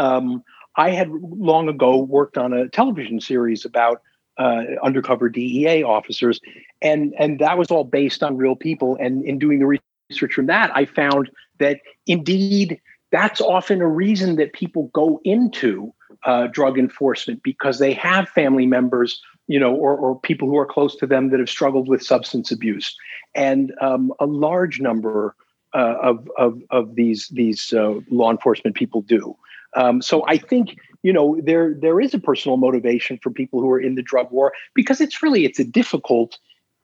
um, 0.00 0.42
I 0.76 0.90
had 0.90 1.10
long 1.10 1.68
ago 1.68 1.98
worked 1.98 2.36
on 2.36 2.52
a 2.52 2.68
television 2.68 3.20
series 3.20 3.64
about 3.64 4.02
uh, 4.38 4.62
undercover 4.82 5.28
DEA 5.28 5.82
officers, 5.82 6.40
and 6.80 7.14
and 7.18 7.38
that 7.40 7.58
was 7.58 7.70
all 7.70 7.84
based 7.84 8.22
on 8.22 8.36
real 8.36 8.56
people. 8.56 8.96
And 8.98 9.24
in 9.24 9.38
doing 9.38 9.58
the 9.58 9.80
research 10.10 10.32
from 10.32 10.46
that, 10.46 10.70
I 10.74 10.86
found 10.86 11.30
that 11.58 11.80
indeed 12.06 12.80
that's 13.10 13.40
often 13.40 13.80
a 13.80 13.88
reason 13.88 14.36
that 14.36 14.52
people 14.52 14.90
go 14.92 15.20
into 15.24 15.92
uh, 16.24 16.46
drug 16.48 16.78
enforcement 16.78 17.42
because 17.42 17.78
they 17.78 17.92
have 17.92 18.28
family 18.28 18.66
members, 18.66 19.20
you 19.46 19.58
know, 19.58 19.74
or, 19.74 19.96
or 19.96 20.20
people 20.20 20.48
who 20.48 20.56
are 20.56 20.66
close 20.66 20.96
to 20.96 21.06
them 21.06 21.30
that 21.30 21.40
have 21.40 21.48
struggled 21.48 21.88
with 21.88 22.02
substance 22.02 22.50
abuse, 22.50 22.94
and 23.34 23.72
um, 23.80 24.12
a 24.20 24.26
large 24.26 24.80
number 24.80 25.34
uh, 25.74 25.96
of, 26.02 26.28
of 26.36 26.62
of 26.70 26.94
these 26.94 27.28
these 27.28 27.72
uh, 27.72 27.94
law 28.10 28.30
enforcement 28.30 28.76
people 28.76 29.02
do. 29.02 29.36
Um, 29.76 30.02
so 30.02 30.26
I 30.26 30.36
think 30.36 30.76
you 31.02 31.12
know 31.12 31.40
there 31.42 31.74
there 31.74 32.00
is 32.00 32.12
a 32.12 32.18
personal 32.18 32.56
motivation 32.56 33.18
for 33.22 33.30
people 33.30 33.60
who 33.60 33.70
are 33.70 33.80
in 33.80 33.94
the 33.94 34.02
drug 34.02 34.30
war 34.30 34.52
because 34.74 35.00
it's 35.00 35.22
really 35.22 35.44
it's 35.44 35.58
a 35.60 35.64
difficult, 35.64 36.38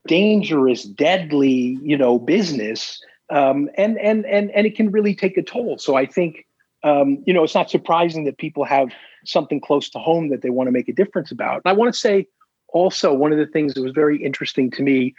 dangerous, 0.06 0.84
deadly 0.84 1.78
you 1.82 1.96
know 1.96 2.18
business 2.18 3.02
um, 3.30 3.68
and 3.76 3.98
and 3.98 4.24
and 4.26 4.50
and 4.50 4.66
it 4.66 4.76
can 4.76 4.90
really 4.90 5.14
take 5.14 5.36
a 5.36 5.42
toll. 5.42 5.78
So 5.78 5.96
I 5.96 6.06
think 6.06 6.46
um, 6.82 7.22
you 7.26 7.34
know 7.34 7.44
it's 7.44 7.54
not 7.54 7.70
surprising 7.70 8.24
that 8.24 8.38
people 8.38 8.64
have 8.64 8.90
something 9.24 9.60
close 9.60 9.88
to 9.90 9.98
home 9.98 10.28
that 10.28 10.42
they 10.42 10.50
want 10.50 10.68
to 10.68 10.72
make 10.72 10.88
a 10.88 10.92
difference 10.92 11.30
about. 11.30 11.62
I 11.64 11.72
want 11.72 11.92
to 11.92 11.98
say 11.98 12.26
also 12.68 13.12
one 13.12 13.32
of 13.32 13.38
the 13.38 13.46
things 13.46 13.74
that 13.74 13.82
was 13.82 13.92
very 13.92 14.22
interesting 14.22 14.70
to 14.72 14.82
me 14.82 15.14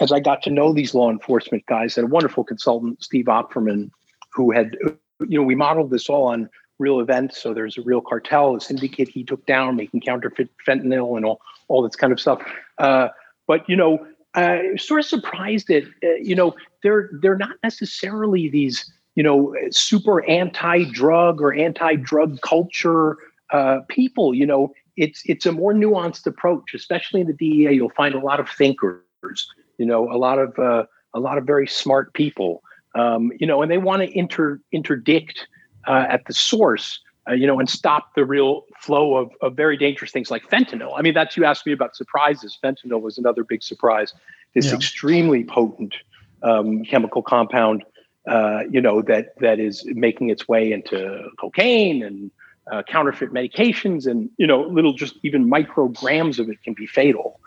as 0.00 0.10
I 0.10 0.20
got 0.20 0.42
to 0.42 0.50
know 0.50 0.72
these 0.72 0.94
law 0.94 1.10
enforcement 1.10 1.66
guys, 1.66 1.96
and 1.96 2.06
a 2.06 2.08
wonderful 2.08 2.44
consultant, 2.44 3.02
Steve 3.02 3.26
Opferman, 3.26 3.90
who 4.32 4.50
had 4.50 4.76
you 5.20 5.38
know 5.38 5.44
we 5.44 5.54
modeled 5.54 5.90
this 5.90 6.08
all 6.08 6.28
on 6.28 6.48
real 6.78 7.00
events. 7.00 7.40
So 7.40 7.54
there's 7.54 7.78
a 7.78 7.82
real 7.82 8.00
cartel, 8.00 8.56
a 8.56 8.60
syndicate 8.60 9.08
he 9.08 9.22
took 9.22 9.44
down, 9.46 9.76
making 9.76 10.00
counterfeit 10.00 10.48
fentanyl 10.66 11.16
and 11.16 11.24
all 11.24 11.40
all 11.68 11.82
this 11.82 11.96
kind 11.96 12.12
of 12.12 12.20
stuff. 12.20 12.42
Uh, 12.78 13.08
but 13.46 13.68
you 13.68 13.76
know, 13.76 14.06
uh, 14.34 14.58
sort 14.76 15.00
of 15.00 15.06
surprised 15.06 15.68
that 15.68 15.84
uh, 16.04 16.14
you 16.20 16.34
know 16.34 16.54
they're 16.82 17.10
they're 17.20 17.36
not 17.36 17.56
necessarily 17.62 18.48
these 18.48 18.90
you 19.14 19.22
know 19.22 19.54
super 19.70 20.24
anti-drug 20.26 21.40
or 21.40 21.52
anti-drug 21.52 22.40
culture 22.40 23.16
uh, 23.52 23.80
people. 23.88 24.34
You 24.34 24.46
know, 24.46 24.72
it's 24.96 25.22
it's 25.26 25.46
a 25.46 25.52
more 25.52 25.72
nuanced 25.72 26.26
approach, 26.26 26.74
especially 26.74 27.20
in 27.20 27.26
the 27.26 27.34
DEA. 27.34 27.72
You'll 27.72 27.90
find 27.90 28.14
a 28.14 28.20
lot 28.20 28.40
of 28.40 28.48
thinkers. 28.48 29.46
You 29.78 29.86
know, 29.86 30.10
a 30.10 30.16
lot 30.16 30.38
of 30.38 30.58
uh, 30.58 30.84
a 31.14 31.20
lot 31.20 31.38
of 31.38 31.44
very 31.44 31.66
smart 31.66 32.12
people. 32.14 32.62
Um, 32.94 33.32
you 33.38 33.46
know, 33.46 33.62
and 33.62 33.70
they 33.70 33.78
want 33.78 34.02
to 34.02 34.18
inter 34.18 34.60
interdict 34.72 35.46
uh, 35.86 36.06
at 36.08 36.24
the 36.26 36.34
source. 36.34 37.00
Uh, 37.28 37.34
you 37.34 37.46
know, 37.46 37.60
and 37.60 37.70
stop 37.70 38.14
the 38.16 38.24
real 38.24 38.64
flow 38.80 39.16
of, 39.16 39.30
of 39.42 39.54
very 39.54 39.76
dangerous 39.76 40.10
things 40.10 40.28
like 40.28 40.42
fentanyl. 40.50 40.92
I 40.96 41.02
mean, 41.02 41.14
that's 41.14 41.36
you 41.36 41.44
asked 41.44 41.64
me 41.64 41.72
about 41.72 41.94
surprises. 41.94 42.58
Fentanyl 42.62 43.00
was 43.00 43.16
another 43.16 43.44
big 43.44 43.62
surprise. 43.62 44.12
This 44.54 44.66
yeah. 44.66 44.74
extremely 44.74 45.44
potent 45.44 45.94
um, 46.42 46.84
chemical 46.84 47.22
compound, 47.22 47.84
uh, 48.28 48.62
you 48.68 48.80
know, 48.80 49.02
that 49.02 49.38
that 49.38 49.60
is 49.60 49.84
making 49.86 50.30
its 50.30 50.48
way 50.48 50.72
into 50.72 51.28
cocaine 51.38 52.02
and 52.02 52.32
uh, 52.70 52.82
counterfeit 52.82 53.32
medications, 53.32 54.06
and 54.06 54.28
you 54.36 54.46
know, 54.46 54.62
little 54.62 54.92
just 54.92 55.14
even 55.22 55.48
micrograms 55.48 56.38
of 56.38 56.48
it 56.48 56.62
can 56.62 56.74
be 56.74 56.86
fatal. 56.86 57.40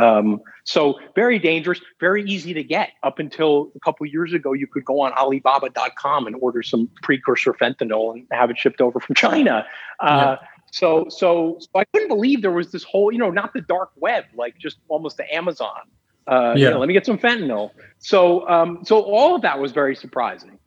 Um, 0.00 0.40
so 0.64 0.98
very 1.14 1.38
dangerous, 1.38 1.80
very 1.98 2.24
easy 2.24 2.54
to 2.54 2.64
get. 2.64 2.90
Up 3.02 3.18
until 3.18 3.70
a 3.76 3.80
couple 3.80 4.06
years 4.06 4.32
ago, 4.32 4.52
you 4.52 4.66
could 4.66 4.84
go 4.84 5.00
on 5.00 5.12
Alibaba.com 5.12 6.26
and 6.26 6.36
order 6.40 6.62
some 6.62 6.88
precursor 7.02 7.52
fentanyl 7.52 8.12
and 8.12 8.26
have 8.30 8.50
it 8.50 8.58
shipped 8.58 8.80
over 8.80 8.98
from 8.98 9.14
China. 9.14 9.66
Uh, 10.00 10.36
yeah. 10.40 10.48
So, 10.72 11.06
so, 11.08 11.58
so 11.58 11.68
I 11.74 11.84
couldn't 11.92 12.08
believe 12.08 12.42
there 12.42 12.52
was 12.52 12.70
this 12.70 12.84
whole, 12.84 13.12
you 13.12 13.18
know, 13.18 13.30
not 13.30 13.52
the 13.52 13.60
dark 13.60 13.90
web, 13.96 14.24
like 14.34 14.56
just 14.58 14.78
almost 14.88 15.16
the 15.16 15.34
Amazon. 15.34 15.82
Uh, 16.26 16.54
yeah. 16.56 16.66
You 16.66 16.70
know, 16.70 16.78
let 16.78 16.86
me 16.86 16.94
get 16.94 17.04
some 17.04 17.18
fentanyl. 17.18 17.70
So, 17.98 18.48
um, 18.48 18.78
so 18.84 19.02
all 19.02 19.34
of 19.34 19.42
that 19.42 19.58
was 19.58 19.72
very 19.72 19.96
surprising. 19.96 20.58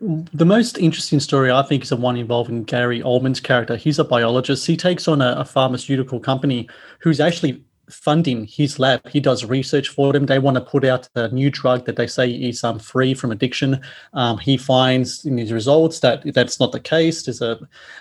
The 0.00 0.46
most 0.46 0.78
interesting 0.78 1.20
story, 1.20 1.50
I 1.50 1.62
think, 1.62 1.82
is 1.82 1.90
the 1.90 1.96
one 1.96 2.16
involving 2.16 2.64
Gary 2.64 3.02
Oldman's 3.02 3.40
character. 3.40 3.76
He's 3.76 3.98
a 3.98 4.04
biologist. 4.04 4.66
He 4.66 4.76
takes 4.76 5.06
on 5.06 5.20
a, 5.20 5.34
a 5.38 5.44
pharmaceutical 5.44 6.20
company 6.20 6.68
who's 7.00 7.20
actually 7.20 7.62
funding 7.90 8.44
his 8.46 8.78
lab. 8.78 9.06
He 9.08 9.20
does 9.20 9.44
research 9.44 9.88
for 9.88 10.12
them. 10.12 10.26
They 10.26 10.38
want 10.38 10.56
to 10.56 10.60
put 10.60 10.84
out 10.84 11.08
a 11.14 11.28
new 11.28 11.50
drug 11.50 11.86
that 11.86 11.96
they 11.96 12.06
say 12.06 12.30
is 12.30 12.64
um, 12.64 12.78
free 12.78 13.14
from 13.14 13.32
addiction. 13.32 13.80
Um, 14.14 14.38
he 14.38 14.56
finds 14.56 15.24
in 15.24 15.38
his 15.38 15.52
results 15.52 16.00
that 16.00 16.22
that's 16.34 16.60
not 16.60 16.72
the 16.72 16.80
case. 16.80 17.22
There's 17.22 17.42
a, 17.42 17.58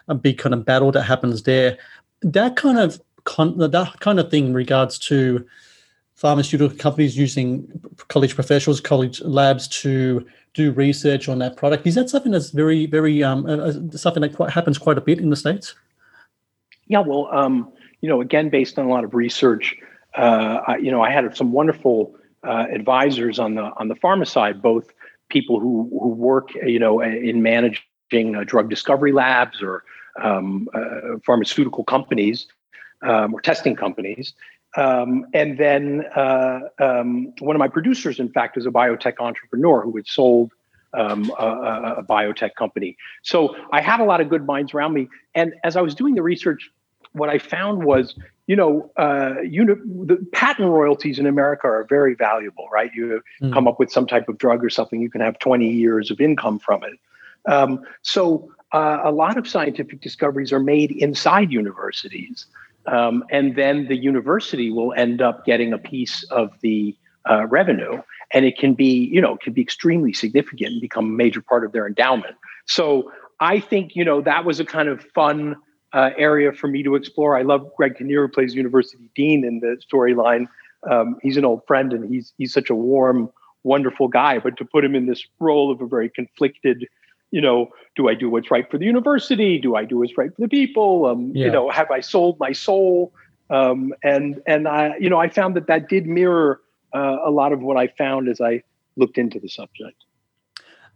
a 0.08 0.16
big 0.16 0.38
kind 0.38 0.54
of 0.54 0.66
battle 0.66 0.92
that 0.92 1.04
happens 1.04 1.44
there. 1.44 1.78
That 2.22 2.56
kind 2.56 2.80
of 2.80 3.02
con- 3.24 3.58
that 3.58 4.00
kind 4.00 4.20
of 4.20 4.30
thing 4.32 4.48
in 4.48 4.54
regards 4.54 5.00
to 5.00 5.46
pharmaceutical 6.16 6.76
companies 6.78 7.18
using 7.18 7.66
college 8.10 8.36
professionals, 8.36 8.82
college 8.82 9.22
labs 9.22 9.70
to 9.70 10.26
do 10.54 10.72
research 10.74 11.30
on 11.30 11.40
that 11.40 11.56
product. 11.56 11.88
Is 11.88 11.96
that 11.96 12.10
something 12.10 12.34
that's 12.34 12.50
very, 12.50 12.86
very 12.88 13.24
um, 13.24 13.46
uh, 13.46 13.56
uh, 13.56 13.72
something 13.92 14.22
that 14.22 14.36
quite 14.36 14.50
happens 14.50 14.78
quite 14.78 14.98
a 14.98 15.02
bit 15.02 15.20
in 15.20 15.30
the 15.30 15.38
states? 15.38 15.76
Yeah, 16.88 17.00
well, 17.00 17.30
um, 17.32 17.72
you 18.02 18.10
know, 18.10 18.22
again, 18.22 18.50
based 18.50 18.80
on 18.80 18.86
a 18.86 18.90
lot 18.90 19.04
of 19.04 19.14
research, 19.14 19.76
uh, 20.18 20.60
I, 20.68 20.78
you 20.78 20.92
know, 20.92 21.02
I 21.02 21.12
had 21.12 21.36
some 21.36 21.52
wonderful 21.52 22.16
uh, 22.44 22.66
advisors 22.72 23.40
on 23.40 23.56
the 23.56 23.72
on 23.78 23.88
the 23.88 23.96
pharma 23.96 24.28
side, 24.28 24.62
both 24.62 24.92
people 25.30 25.60
who 25.60 25.90
who 26.02 26.10
work, 26.10 26.54
you 26.56 26.80
know, 26.80 27.02
in 27.02 27.42
managing 27.42 28.36
uh, 28.36 28.44
drug 28.46 28.70
discovery 28.70 29.12
labs 29.12 29.62
or 29.62 29.84
um, 30.22 30.68
uh, 30.74 31.18
pharmaceutical 31.26 31.84
companies 31.84 32.48
um, 33.04 33.34
or 33.34 33.42
testing 33.42 33.76
companies, 33.76 34.34
um, 34.78 35.26
and 35.34 35.58
then 35.58 36.06
uh, 36.16 36.60
um, 36.80 37.34
one 37.40 37.56
of 37.56 37.60
my 37.60 37.68
producers, 37.68 38.20
in 38.20 38.30
fact, 38.30 38.58
is 38.58 38.66
a 38.66 38.72
biotech 38.72 39.20
entrepreneur 39.20 39.82
who 39.82 39.96
had 39.96 40.08
sold 40.08 40.52
um, 40.94 41.32
a, 41.40 41.96
a, 41.98 42.04
biotech 42.04 42.56
company. 42.56 42.98
So 43.24 43.56
I 43.72 43.82
had 43.82 44.00
a 44.00 44.04
lot 44.04 44.22
of 44.22 44.30
good 44.30 44.46
minds 44.46 44.74
around 44.74 44.94
me. 44.94 45.08
And 45.36 45.54
as 45.64 45.76
I 45.76 45.82
was 45.82 45.94
doing 45.94 46.16
the 46.16 46.24
research, 46.24 46.70
what 47.20 47.30
I 47.30 47.38
found 47.38 47.84
was, 47.84 48.16
you 48.48 48.56
know, 48.56 48.92
uh, 48.98 49.36
uni- 49.42 49.76
the 49.86 50.26
patent 50.32 50.70
royalties 50.70 51.20
in 51.20 51.26
America 51.26 51.68
are 51.68 51.86
very 51.88 52.16
valuable, 52.16 52.68
right? 52.72 52.92
You 52.94 53.22
mm. 53.42 53.54
come 53.54 53.68
up 53.68 53.80
with 53.80 53.92
some 53.92 54.08
type 54.08 54.30
of 54.30 54.38
drug 54.38 54.64
or 54.64 54.70
something, 54.70 55.02
you 55.02 55.10
can 55.10 55.22
have 55.22 55.38
20 55.40 55.70
years 55.70 56.10
of 56.10 56.20
income 56.20 56.60
from 56.60 56.84
it. 56.84 57.00
Um, 57.52 57.84
so 58.02 58.52
uh, 58.72 59.02
a 59.04 59.12
lot 59.12 59.38
of 59.38 59.48
scientific 59.48 60.02
discoveries 60.02 60.52
are 60.52 60.60
made 60.60 60.92
inside 60.92 61.52
universities. 61.52 62.46
Um, 62.86 63.24
and 63.30 63.56
then 63.56 63.88
the 63.88 63.96
university 63.96 64.72
will 64.72 64.94
end 64.94 65.22
up 65.22 65.46
getting 65.46 65.74
a 65.74 65.78
piece 65.78 66.24
of 66.32 66.52
the 66.62 66.96
uh, 67.30 67.46
revenue 67.48 68.02
and 68.32 68.46
it 68.46 68.58
can 68.58 68.74
be 68.74 69.10
you 69.12 69.22
know 69.22 69.36
it 69.36 69.42
can 69.42 69.54
be 69.54 69.62
extremely 69.62 70.14
significant 70.14 70.74
and 70.74 70.82
become 70.82 71.06
a 71.06 71.12
major 71.12 71.42
part 71.42 71.66
of 71.66 71.72
their 71.72 71.86
endowment 71.88 72.36
so 72.66 73.12
i 73.40 73.60
think 73.60 73.96
you 73.96 74.06
know 74.06 74.22
that 74.22 74.46
was 74.46 74.60
a 74.60 74.66
kind 74.66 74.88
of 74.88 75.04
fun 75.14 75.56
uh, 75.94 76.12
area 76.18 76.52
for 76.52 76.68
me 76.68 76.84
to 76.84 76.96
explore 76.96 77.38
i 77.38 77.42
love 77.42 77.70
greg 77.76 77.98
kinnear 77.98 78.24
who 78.26 78.32
plays 78.32 78.54
university 78.54 79.10
dean 79.16 79.44
in 79.44 79.60
the 79.60 79.78
storyline 79.92 80.48
um, 80.90 81.18
he's 81.22 81.36
an 81.36 81.46
old 81.46 81.66
friend 81.68 81.94
and 81.94 82.10
he's 82.10 82.34
he's 82.38 82.54
such 82.54 82.70
a 82.70 82.76
warm 82.76 83.30
wonderful 83.64 84.08
guy 84.08 84.40
but 84.40 84.56
to 84.58 84.64
put 84.64 84.86
him 84.86 84.96
in 84.96 85.06
this 85.06 85.26
role 85.40 85.72
of 85.72 85.82
a 85.82 85.88
very 85.88 86.10
conflicted 86.10 86.88
you 87.32 87.42
know, 87.42 87.70
do 87.96 88.10
I 88.10 88.16
do 88.16 88.30
what's 88.30 88.50
right 88.50 88.70
for 88.70 88.78
the 88.78 88.86
university? 88.86 89.60
Do 89.60 89.76
I 89.76 89.86
do 89.86 90.00
what's 90.00 90.18
right 90.18 90.34
for 90.34 90.42
the 90.42 90.48
people? 90.48 91.06
Um, 91.06 91.32
yeah. 91.36 91.46
You 91.46 91.52
know, 91.52 91.70
have 91.70 91.92
I 91.92 92.00
sold 92.00 92.40
my 92.40 92.52
soul? 92.52 93.14
Um, 93.50 93.94
and 94.04 94.42
and 94.46 94.68
I, 94.68 94.96
you 95.00 95.10
know, 95.10 95.20
I 95.20 95.30
found 95.30 95.56
that 95.56 95.68
that 95.68 95.90
did 95.90 96.06
mirror 96.06 96.62
uh, 96.94 97.18
a 97.24 97.32
lot 97.32 97.52
of 97.52 97.62
what 97.62 97.78
I 97.78 97.88
found 97.88 98.30
as 98.30 98.42
I 98.42 98.64
looked 98.96 99.18
into 99.18 99.40
the 99.40 99.50
subject. 99.50 100.04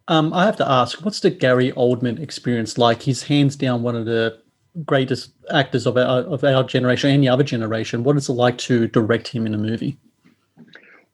Um, 0.07 0.33
I 0.33 0.45
have 0.45 0.57
to 0.57 0.69
ask, 0.69 1.03
what's 1.05 1.21
the 1.21 1.29
Gary 1.29 1.71
Oldman 1.71 2.19
experience 2.19 2.77
like? 2.77 3.03
He's 3.03 3.23
hands 3.23 3.55
down 3.55 3.83
one 3.83 3.95
of 3.95 4.05
the 4.05 4.37
greatest 4.85 5.31
actors 5.51 5.85
of 5.85 5.97
our, 5.97 6.21
of 6.21 6.43
our 6.43 6.63
generation, 6.63 7.09
any 7.09 7.27
other 7.27 7.43
generation. 7.43 8.03
What 8.03 8.17
is 8.17 8.29
it 8.29 8.33
like 8.33 8.57
to 8.59 8.87
direct 8.87 9.27
him 9.27 9.45
in 9.45 9.53
a 9.53 9.57
movie? 9.57 9.97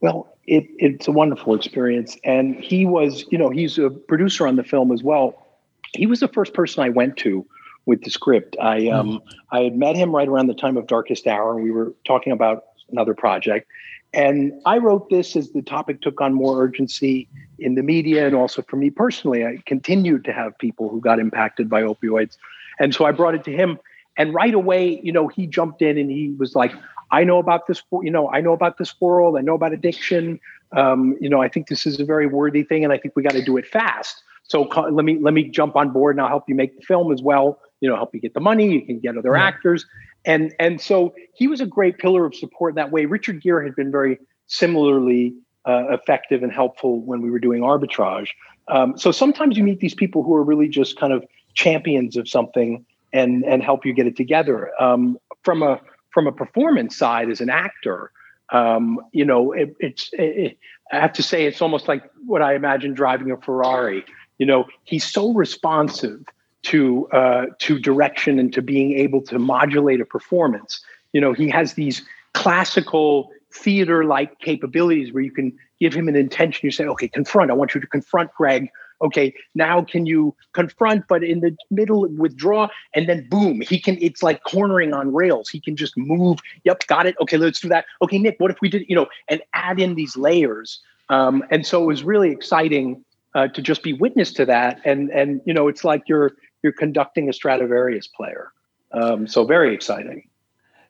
Well, 0.01 0.33
it, 0.47 0.65
it's 0.77 1.07
a 1.07 1.11
wonderful 1.11 1.53
experience. 1.53 2.17
And 2.23 2.55
he 2.55 2.85
was, 2.85 3.25
you 3.29 3.37
know, 3.37 3.49
he's 3.49 3.77
a 3.77 3.89
producer 3.89 4.47
on 4.47 4.55
the 4.55 4.63
film 4.63 4.91
as 4.91 5.03
well. 5.03 5.45
He 5.93 6.05
was 6.05 6.21
the 6.21 6.27
first 6.27 6.53
person 6.53 6.83
I 6.83 6.89
went 6.89 7.17
to 7.17 7.45
with 7.85 8.03
the 8.03 8.11
script. 8.11 8.55
I 8.61 8.87
um, 8.87 9.09
mm. 9.09 9.21
I 9.51 9.61
had 9.61 9.75
met 9.75 9.95
him 9.95 10.15
right 10.15 10.27
around 10.27 10.47
the 10.47 10.53
time 10.53 10.77
of 10.77 10.87
Darkest 10.87 11.27
Hour, 11.27 11.55
and 11.55 11.63
we 11.63 11.71
were 11.71 11.93
talking 12.05 12.31
about 12.31 12.65
another 12.91 13.13
project. 13.13 13.67
And 14.13 14.53
I 14.65 14.77
wrote 14.77 15.09
this 15.09 15.35
as 15.35 15.51
the 15.51 15.61
topic 15.61 16.01
took 16.01 16.19
on 16.21 16.33
more 16.33 16.61
urgency 16.63 17.27
in 17.59 17.75
the 17.75 17.83
media, 17.83 18.25
and 18.25 18.35
also 18.35 18.61
for 18.61 18.75
me 18.75 18.89
personally, 18.89 19.45
I 19.45 19.57
continued 19.65 20.23
to 20.25 20.33
have 20.33 20.57
people 20.57 20.89
who 20.89 20.99
got 21.01 21.19
impacted 21.19 21.69
by 21.69 21.81
opioids, 21.83 22.37
and 22.79 22.93
so 22.93 23.05
I 23.05 23.11
brought 23.11 23.35
it 23.35 23.43
to 23.45 23.51
him. 23.51 23.79
And 24.17 24.33
right 24.33 24.53
away, 24.53 24.99
you 25.03 25.11
know, 25.11 25.27
he 25.27 25.47
jumped 25.47 25.81
in 25.81 25.97
and 25.97 26.09
he 26.09 26.35
was 26.37 26.55
like, 26.55 26.73
"I 27.11 27.23
know 27.23 27.37
about 27.39 27.67
this. 27.67 27.81
You 27.91 28.11
know, 28.11 28.29
I 28.29 28.41
know 28.41 28.53
about 28.53 28.77
this 28.77 28.99
world. 28.99 29.37
I 29.37 29.41
know 29.41 29.55
about 29.55 29.73
addiction. 29.73 30.39
Um, 30.75 31.15
you 31.19 31.29
know, 31.29 31.41
I 31.41 31.49
think 31.49 31.67
this 31.67 31.85
is 31.85 31.99
a 31.99 32.05
very 32.05 32.27
worthy 32.27 32.63
thing, 32.63 32.83
and 32.83 32.91
I 32.91 32.97
think 32.97 33.15
we 33.15 33.23
got 33.23 33.33
to 33.33 33.43
do 33.43 33.57
it 33.57 33.65
fast." 33.65 34.23
So 34.49 34.63
let 34.63 35.05
me 35.05 35.17
let 35.21 35.33
me 35.33 35.43
jump 35.43 35.75
on 35.75 35.91
board 35.91 36.15
and 36.15 36.21
I'll 36.21 36.27
help 36.27 36.45
you 36.47 36.55
make 36.55 36.75
the 36.75 36.81
film 36.81 37.13
as 37.13 37.21
well. 37.21 37.59
You 37.81 37.89
know, 37.89 37.95
help 37.95 38.13
you 38.13 38.19
get 38.19 38.33
the 38.33 38.39
money. 38.39 38.71
You 38.71 38.85
can 38.85 38.99
get 38.99 39.15
other 39.15 39.35
yeah. 39.35 39.43
actors, 39.43 39.85
and 40.25 40.53
and 40.59 40.81
so 40.81 41.13
he 41.33 41.47
was 41.47 41.61
a 41.61 41.67
great 41.67 41.99
pillar 41.99 42.25
of 42.25 42.35
support 42.35 42.71
in 42.71 42.75
that 42.75 42.91
way. 42.91 43.05
Richard 43.05 43.41
Gere 43.41 43.63
had 43.63 43.75
been 43.75 43.91
very 43.91 44.17
similarly 44.47 45.35
uh, 45.65 45.85
effective 45.91 46.41
and 46.41 46.51
helpful 46.51 46.99
when 47.01 47.21
we 47.21 47.29
were 47.29 47.39
doing 47.39 47.61
arbitrage. 47.61 48.29
Um, 48.67 48.97
so 48.97 49.11
sometimes 49.11 49.55
you 49.55 49.63
meet 49.63 49.79
these 49.79 49.93
people 49.93 50.23
who 50.23 50.35
are 50.35 50.43
really 50.43 50.67
just 50.67 50.99
kind 50.99 51.13
of 51.13 51.23
champions 51.53 52.17
of 52.17 52.27
something 52.27 52.85
and 53.13 53.43
and 53.43 53.63
help 53.63 53.85
you 53.85 53.93
get 53.93 54.07
it 54.07 54.15
together. 54.15 54.71
Um, 54.79 55.17
from 55.43 55.63
a 55.63 55.79
from 56.11 56.27
a 56.27 56.31
performance 56.31 56.95
side, 56.95 57.29
as 57.29 57.41
an 57.41 57.49
actor, 57.49 58.11
um, 58.51 58.99
you 59.11 59.25
know, 59.25 59.51
it, 59.51 59.75
it's 59.79 60.09
it, 60.13 60.57
I 60.91 60.99
have 60.99 61.13
to 61.13 61.23
say 61.23 61.45
it's 61.45 61.61
almost 61.61 61.87
like 61.87 62.03
what 62.25 62.41
I 62.41 62.55
imagine 62.55 62.93
driving 62.93 63.31
a 63.31 63.37
Ferrari. 63.37 64.03
You 64.37 64.45
know, 64.45 64.65
he's 64.83 65.05
so 65.05 65.33
responsive 65.33 66.25
to 66.63 67.07
uh, 67.09 67.45
to 67.59 67.79
direction 67.79 68.39
and 68.39 68.51
to 68.53 68.61
being 68.61 68.93
able 68.93 69.21
to 69.23 69.39
modulate 69.39 70.01
a 70.01 70.05
performance. 70.05 70.81
You 71.13 71.21
know, 71.21 71.33
he 71.33 71.49
has 71.49 71.73
these 71.73 72.03
classical 72.33 73.31
theater-like 73.51 74.39
capabilities 74.39 75.11
where 75.11 75.23
you 75.23 75.31
can 75.31 75.57
give 75.79 75.93
him 75.93 76.07
an 76.07 76.15
intention. 76.15 76.65
You 76.65 76.71
say, 76.71 76.85
"Okay, 76.85 77.07
confront. 77.07 77.51
I 77.51 77.53
want 77.53 77.75
you 77.75 77.81
to 77.81 77.87
confront 77.87 78.33
Greg." 78.33 78.69
Okay, 79.01 79.33
now 79.55 79.81
can 79.81 80.05
you 80.05 80.35
confront, 80.53 81.07
but 81.07 81.23
in 81.23 81.39
the 81.39 81.55
middle 81.71 82.07
withdraw, 82.17 82.67
and 82.93 83.07
then 83.07 83.27
boom, 83.29 83.61
he 83.61 83.79
can. 83.79 83.97
It's 84.01 84.21
like 84.21 84.43
cornering 84.43 84.93
on 84.93 85.13
rails. 85.13 85.49
He 85.49 85.59
can 85.59 85.75
just 85.75 85.97
move. 85.97 86.39
Yep, 86.65 86.87
got 86.87 87.05
it. 87.05 87.15
Okay, 87.21 87.37
let's 87.37 87.59
do 87.59 87.69
that. 87.69 87.85
Okay, 88.01 88.17
Nick, 88.17 88.35
what 88.39 88.51
if 88.51 88.57
we 88.61 88.69
did? 88.69 88.83
You 88.87 88.95
know, 88.95 89.07
and 89.29 89.41
add 89.53 89.79
in 89.79 89.95
these 89.95 90.17
layers. 90.17 90.81
Um, 91.09 91.43
and 91.49 91.65
so 91.65 91.81
it 91.83 91.87
was 91.87 92.03
really 92.03 92.29
exciting 92.29 93.03
uh, 93.35 93.47
to 93.47 93.61
just 93.61 93.83
be 93.83 93.93
witness 93.93 94.31
to 94.33 94.45
that. 94.45 94.81
And 94.85 95.09
and 95.11 95.41
you 95.45 95.53
know, 95.53 95.67
it's 95.67 95.83
like 95.83 96.03
you're 96.07 96.33
you're 96.63 96.73
conducting 96.73 97.29
a 97.29 97.33
Stradivarius 97.33 98.07
player. 98.07 98.51
Um, 98.91 99.27
so 99.27 99.45
very 99.45 99.73
exciting. 99.73 100.27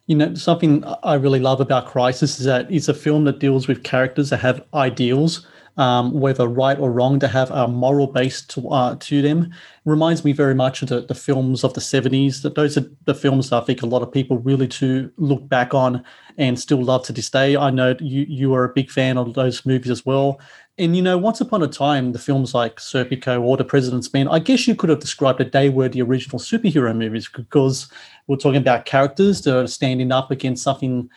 You 0.08 0.16
know, 0.16 0.34
something 0.34 0.84
I 1.04 1.14
really 1.16 1.40
love 1.40 1.62
about 1.62 1.86
Crisis 1.86 2.40
is 2.40 2.46
that 2.46 2.72
it's 2.72 2.88
a 2.88 2.94
film 2.96 3.26
that 3.26 3.40
deals 3.40 3.68
with 3.68 3.84
characters 3.84 4.32
that 4.32 4.38
have 4.38 4.66
ideals 4.74 5.46
um, 5.80 6.12
whether 6.12 6.46
right 6.46 6.78
or 6.78 6.92
wrong, 6.92 7.20
to 7.22 7.28
have 7.30 7.50
a 7.52 7.66
moral 7.68 8.08
base 8.08 8.42
to 8.42 8.68
uh, 8.70 8.96
to 9.00 9.22
them. 9.22 9.52
Reminds 9.86 10.26
me 10.26 10.34
very 10.34 10.54
much 10.54 10.82
of 10.82 10.90
the, 10.90 11.02
the 11.02 11.16
films 11.16 11.64
of 11.64 11.74
the 11.74 11.80
70s. 11.80 12.42
That 12.42 12.56
those 12.56 12.78
are 12.78 12.86
the 13.06 13.16
films 13.16 13.54
I 13.54 13.62
think 13.62 13.82
a 13.82 13.86
lot 13.86 14.02
of 14.02 14.12
people 14.12 14.40
really 14.40 14.68
to 14.68 15.10
look 15.16 15.48
back 15.48 15.74
on 15.74 16.04
and 16.38 16.60
still 16.60 16.84
love 16.84 17.06
to 17.06 17.14
this 17.14 17.30
day. 17.30 17.56
I 17.56 17.70
know 17.70 17.96
you 18.02 18.26
you 18.28 18.54
are 18.54 18.66
a 18.66 18.74
big 18.74 18.92
fan 18.92 19.18
of 19.18 19.34
those 19.34 19.66
movies 19.66 19.90
as 19.90 20.06
well. 20.06 20.42
And 20.78 20.96
you 20.96 21.02
know, 21.02 21.18
once 21.18 21.42
upon 21.42 21.64
a 21.64 21.68
time, 21.68 22.12
the 22.12 22.20
films 22.20 22.54
like 22.54 22.78
Serpico 22.78 23.42
or 23.42 23.58
The 23.58 23.66
President's 23.66 24.14
Men, 24.14 24.28
I 24.28 24.40
guess 24.40 24.68
you 24.68 24.76
could 24.76 24.90
have 24.90 25.00
described 25.00 25.40
that 25.40 25.54
they 25.54 25.70
were 25.70 25.90
the 25.90 26.02
original 26.02 26.40
superhero 26.40 26.96
movies 26.96 27.30
because 27.34 27.90
we're 28.28 28.38
talking 28.38 28.62
about 28.62 28.86
characters 28.86 29.42
that 29.42 29.58
are 29.58 29.68
standing 29.68 30.12
up 30.12 30.30
against 30.30 30.64
something 30.64 31.10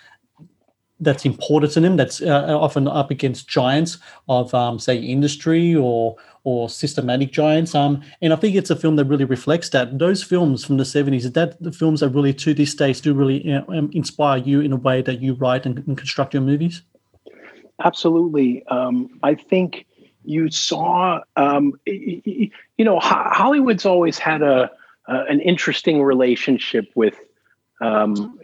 that's 1.02 1.24
important 1.24 1.72
to 1.72 1.80
them 1.80 1.96
that's 1.96 2.22
uh, 2.22 2.56
often 2.58 2.88
up 2.88 3.10
against 3.10 3.48
giants 3.48 3.98
of 4.28 4.54
um, 4.54 4.78
say 4.78 4.96
industry 4.96 5.74
or 5.74 6.16
or 6.44 6.68
systematic 6.68 7.30
giants 7.30 7.74
um, 7.74 8.02
and 8.20 8.32
i 8.32 8.36
think 8.36 8.56
it's 8.56 8.70
a 8.70 8.76
film 8.76 8.96
that 8.96 9.04
really 9.04 9.24
reflects 9.24 9.70
that. 9.70 9.98
Those 9.98 10.22
films 10.22 10.64
from 10.64 10.76
the 10.76 10.84
70s 10.84 11.32
that 11.32 11.62
the 11.62 11.72
films 11.72 12.00
that 12.00 12.10
really 12.10 12.34
to 12.34 12.54
this 12.54 12.74
day 12.74 12.92
still 12.92 13.14
really 13.14 13.52
uh, 13.52 13.62
um, 13.68 13.90
inspire 13.92 14.38
you 14.38 14.60
in 14.60 14.72
a 14.72 14.76
way 14.76 15.02
that 15.02 15.20
you 15.20 15.34
write 15.34 15.66
and, 15.66 15.78
and 15.86 15.96
construct 15.96 16.34
your 16.34 16.42
movies? 16.42 16.82
Absolutely. 17.84 18.64
Um, 18.66 19.18
i 19.22 19.34
think 19.34 19.86
you 20.24 20.50
saw 20.50 21.20
um, 21.36 21.72
you 21.86 22.84
know 22.88 22.98
hollywood's 23.00 23.86
always 23.86 24.18
had 24.18 24.42
a 24.42 24.70
uh, 25.08 25.24
an 25.28 25.40
interesting 25.40 26.02
relationship 26.02 26.86
with 26.94 27.16
um, 27.82 28.38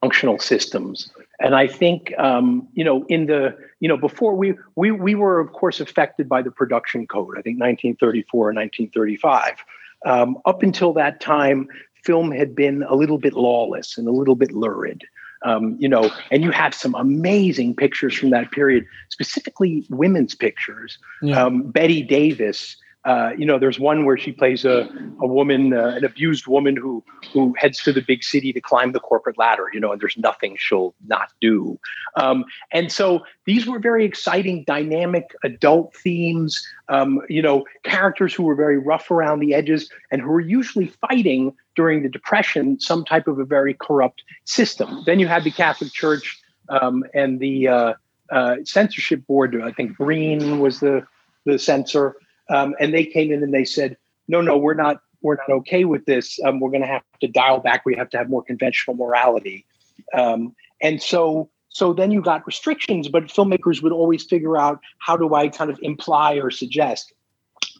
functional 0.00 0.38
systems. 0.38 1.10
And 1.40 1.54
I 1.54 1.66
think, 1.66 2.12
um, 2.18 2.66
you 2.74 2.84
know, 2.84 3.04
in 3.08 3.26
the, 3.26 3.56
you 3.80 3.88
know, 3.88 3.96
before 3.96 4.34
we, 4.34 4.54
we, 4.74 4.90
we 4.90 5.14
were, 5.14 5.38
of 5.38 5.52
course, 5.52 5.80
affected 5.80 6.28
by 6.28 6.42
the 6.42 6.50
production 6.50 7.06
code, 7.06 7.38
I 7.38 7.42
think 7.42 7.60
1934 7.60 8.50
and 8.50 8.56
1935. 8.56 9.64
Um, 10.04 10.38
up 10.44 10.62
until 10.62 10.92
that 10.94 11.20
time, 11.20 11.68
film 12.02 12.30
had 12.30 12.54
been 12.54 12.82
a 12.84 12.94
little 12.94 13.18
bit 13.18 13.34
lawless 13.34 13.98
and 13.98 14.08
a 14.08 14.12
little 14.12 14.36
bit 14.36 14.52
lurid. 14.52 15.04
Um, 15.42 15.76
you 15.78 15.88
know, 15.88 16.10
and 16.30 16.42
you 16.42 16.50
have 16.50 16.74
some 16.74 16.94
amazing 16.94 17.76
pictures 17.76 18.14
from 18.16 18.30
that 18.30 18.50
period, 18.50 18.86
specifically 19.10 19.84
women's 19.90 20.34
pictures. 20.34 20.98
Yeah. 21.22 21.44
Um, 21.44 21.70
Bette 21.70 22.02
Davis 22.02 22.76
uh, 23.06 23.30
you 23.38 23.46
know, 23.46 23.56
there's 23.56 23.78
one 23.78 24.04
where 24.04 24.18
she 24.18 24.32
plays 24.32 24.64
a, 24.64 24.88
a 25.20 25.26
woman, 25.26 25.72
uh, 25.72 25.94
an 25.96 26.04
abused 26.04 26.48
woman 26.48 26.76
who 26.76 27.04
who 27.32 27.54
heads 27.56 27.80
to 27.84 27.92
the 27.92 28.02
big 28.02 28.24
city 28.24 28.52
to 28.52 28.60
climb 28.60 28.90
the 28.90 28.98
corporate 28.98 29.38
ladder. 29.38 29.66
You 29.72 29.78
know, 29.78 29.92
and 29.92 30.00
there's 30.00 30.16
nothing 30.18 30.56
she'll 30.58 30.92
not 31.06 31.32
do. 31.40 31.78
Um, 32.16 32.44
and 32.72 32.90
so 32.90 33.24
these 33.44 33.64
were 33.64 33.78
very 33.78 34.04
exciting, 34.04 34.64
dynamic 34.64 35.30
adult 35.44 35.94
themes. 35.94 36.66
Um, 36.88 37.20
you 37.28 37.40
know, 37.40 37.64
characters 37.84 38.34
who 38.34 38.42
were 38.42 38.56
very 38.56 38.76
rough 38.76 39.08
around 39.08 39.38
the 39.38 39.54
edges 39.54 39.88
and 40.10 40.20
who 40.20 40.28
were 40.28 40.40
usually 40.40 40.88
fighting 41.08 41.54
during 41.76 42.02
the 42.02 42.08
Depression 42.08 42.80
some 42.80 43.04
type 43.04 43.28
of 43.28 43.38
a 43.38 43.44
very 43.44 43.74
corrupt 43.74 44.24
system. 44.46 45.04
Then 45.06 45.20
you 45.20 45.28
had 45.28 45.44
the 45.44 45.52
Catholic 45.52 45.92
Church 45.92 46.40
um, 46.68 47.04
and 47.14 47.38
the 47.38 47.68
uh, 47.68 47.94
uh 48.32 48.56
censorship 48.64 49.24
board. 49.28 49.62
I 49.62 49.70
think 49.70 49.96
Breen 49.96 50.58
was 50.58 50.80
the 50.80 51.06
the 51.44 51.56
censor. 51.56 52.16
Um, 52.48 52.74
and 52.80 52.94
they 52.94 53.04
came 53.04 53.32
in 53.32 53.42
and 53.42 53.52
they 53.52 53.64
said, 53.64 53.96
no, 54.28 54.40
no, 54.40 54.56
we're 54.56 54.74
not, 54.74 55.00
we're 55.22 55.36
not 55.36 55.50
okay 55.50 55.84
with 55.84 56.04
this. 56.06 56.38
Um, 56.44 56.60
we're 56.60 56.70
going 56.70 56.82
to 56.82 56.88
have 56.88 57.02
to 57.20 57.28
dial 57.28 57.60
back. 57.60 57.84
We 57.84 57.96
have 57.96 58.10
to 58.10 58.18
have 58.18 58.28
more 58.28 58.42
conventional 58.42 58.96
morality. 58.96 59.66
Um, 60.14 60.54
and 60.80 61.02
so, 61.02 61.50
so 61.68 61.92
then 61.92 62.10
you 62.10 62.22
got 62.22 62.46
restrictions, 62.46 63.08
but 63.08 63.24
filmmakers 63.24 63.82
would 63.82 63.92
always 63.92 64.24
figure 64.24 64.56
out 64.56 64.80
how 64.98 65.16
do 65.16 65.34
I 65.34 65.48
kind 65.48 65.70
of 65.70 65.78
imply 65.82 66.34
or 66.34 66.50
suggest. 66.50 67.12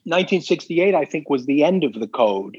1968, 0.05 0.95
I 0.95 1.05
think, 1.05 1.29
was 1.29 1.47
the 1.47 1.65
end 1.65 1.85
of 1.85 1.95
the 1.95 2.07
code. 2.07 2.59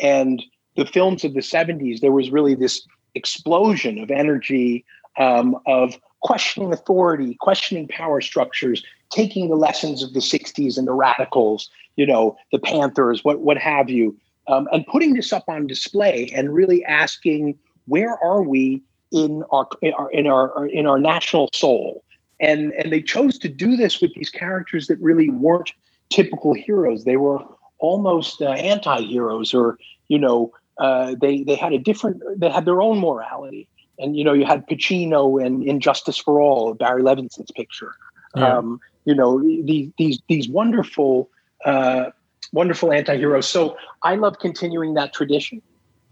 And 0.00 0.42
the 0.76 0.86
films 0.86 1.24
of 1.24 1.34
the 1.34 1.40
70s, 1.40 2.00
there 2.00 2.12
was 2.12 2.30
really 2.30 2.54
this 2.54 2.86
explosion 3.14 3.98
of 3.98 4.10
energy, 4.10 4.84
um, 5.18 5.58
of 5.66 5.98
questioning 6.20 6.72
authority, 6.72 7.36
questioning 7.40 7.88
power 7.88 8.20
structures, 8.20 8.82
taking 9.10 9.48
the 9.48 9.56
lessons 9.56 10.02
of 10.02 10.12
the 10.12 10.20
60s 10.20 10.76
and 10.78 10.86
the 10.86 10.92
radicals, 10.92 11.70
you 11.96 12.06
know, 12.06 12.36
the 12.52 12.58
Panthers, 12.58 13.22
what, 13.24 13.40
what 13.40 13.58
have 13.58 13.88
you, 13.88 14.16
um, 14.48 14.68
and 14.72 14.86
putting 14.86 15.14
this 15.14 15.32
up 15.32 15.44
on 15.48 15.66
display 15.66 16.30
and 16.34 16.54
really 16.54 16.84
asking, 16.84 17.58
where 17.86 18.22
are 18.22 18.42
we 18.42 18.82
in 19.12 19.44
our, 19.50 19.68
in 19.82 19.92
our, 19.94 20.10
in 20.10 20.26
our, 20.26 20.66
in 20.66 20.86
our 20.86 20.98
national 20.98 21.48
soul? 21.54 22.02
And, 22.40 22.72
and 22.72 22.92
they 22.92 23.00
chose 23.00 23.38
to 23.38 23.48
do 23.48 23.76
this 23.76 24.00
with 24.00 24.12
these 24.14 24.30
characters 24.30 24.88
that 24.88 24.98
really 25.00 25.30
weren't 25.30 25.72
typical 26.10 26.54
heroes. 26.54 27.04
They 27.04 27.16
were 27.16 27.40
almost 27.78 28.42
uh, 28.42 28.50
anti-heroes 28.50 29.54
or, 29.54 29.78
you 30.08 30.18
know, 30.18 30.52
uh, 30.78 31.14
they, 31.20 31.42
they 31.42 31.54
had 31.54 31.72
a 31.72 31.78
different, 31.78 32.22
they 32.36 32.50
had 32.50 32.66
their 32.66 32.82
own 32.82 32.98
morality 32.98 33.68
and 33.98 34.16
you 34.16 34.24
know 34.24 34.32
you 34.32 34.44
had 34.44 34.66
Pacino 34.66 35.44
and 35.44 35.62
in 35.62 35.80
Justice 35.80 36.18
for 36.18 36.40
All, 36.40 36.74
Barry 36.74 37.02
Levinson's 37.02 37.50
picture. 37.50 37.94
Yeah. 38.34 38.58
Um, 38.58 38.80
you 39.04 39.14
know 39.14 39.42
these 39.42 39.90
these 39.98 40.20
these 40.28 40.48
wonderful 40.48 41.30
uh, 41.64 42.10
wonderful 42.52 42.92
anti-heroes. 42.92 43.48
So 43.48 43.76
I 44.02 44.16
love 44.16 44.38
continuing 44.38 44.94
that 44.94 45.12
tradition, 45.12 45.62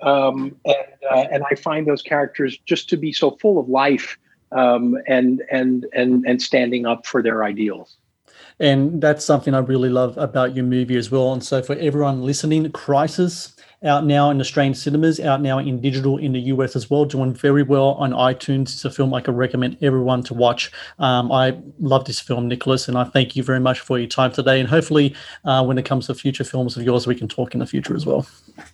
um, 0.03 0.57
and 0.65 0.77
uh, 1.11 1.27
and 1.31 1.45
I 1.51 1.55
find 1.55 1.87
those 1.87 2.03
characters 2.03 2.59
just 2.67 2.89
to 2.91 2.97
be 2.97 3.13
so 3.13 3.33
full 3.33 3.59
of 3.59 3.69
life 3.69 4.17
um, 4.53 4.97
and 5.07 5.43
and 5.51 5.87
and 5.93 6.25
and 6.27 6.41
standing 6.41 6.87
up 6.87 7.07
for 7.07 7.23
their 7.23 7.45
ideals. 7.45 7.97
And 8.61 9.03
that's 9.03 9.25
something 9.25 9.53
I 9.53 9.59
really 9.59 9.89
love 9.89 10.17
about 10.17 10.55
your 10.55 10.65
movie 10.65 10.97
as 10.97 11.11
well. 11.11 11.33
And 11.33 11.43
so 11.43 11.61
for 11.61 11.75
everyone 11.75 12.23
listening, 12.23 12.71
Crisis 12.71 13.57
out 13.85 14.05
now 14.05 14.31
in 14.31 14.41
Australian 14.41 14.75
cinemas, 14.75 15.21
out 15.21 15.41
now 15.41 15.59
in 15.59 15.81
digital 15.81 16.19
in 16.19 16.33
the 16.33 16.41
US 16.41 16.75
as 16.75 16.91
well, 16.91 17.05
doing 17.05 17.35
very 17.35 17.63
well 17.63 17.93
on 17.93 18.13
iTunes. 18.13 18.63
It's 18.63 18.85
a 18.85 18.91
film 18.91 19.15
I 19.15 19.21
could 19.21 19.37
recommend 19.37 19.77
everyone 19.83 20.23
to 20.25 20.35
watch. 20.35 20.71
Um, 20.99 21.31
I 21.31 21.57
love 21.81 22.05
this 22.05 22.21
film, 22.21 22.49
Nicholas, 22.49 22.89
and 22.89 22.97
I 22.97 23.05
thank 23.05 23.37
you 23.37 23.43
very 23.43 23.61
much 23.61 23.81
for 23.81 23.99
your 23.99 24.09
time 24.09 24.33
today. 24.33 24.61
And 24.61 24.69
hopefully, 24.69 25.15
uh, 25.45 25.65
when 25.65 25.79
it 25.79 25.85
comes 25.85 26.07
to 26.07 26.15
future 26.15 26.45
films 26.45 26.77
of 26.77 26.83
yours, 26.83 27.07
we 27.07 27.15
can 27.15 27.29
talk 27.29 27.55
in 27.55 27.61
the 27.61 27.67
future 27.67 27.95
as 27.95 28.07
well. 28.07 28.27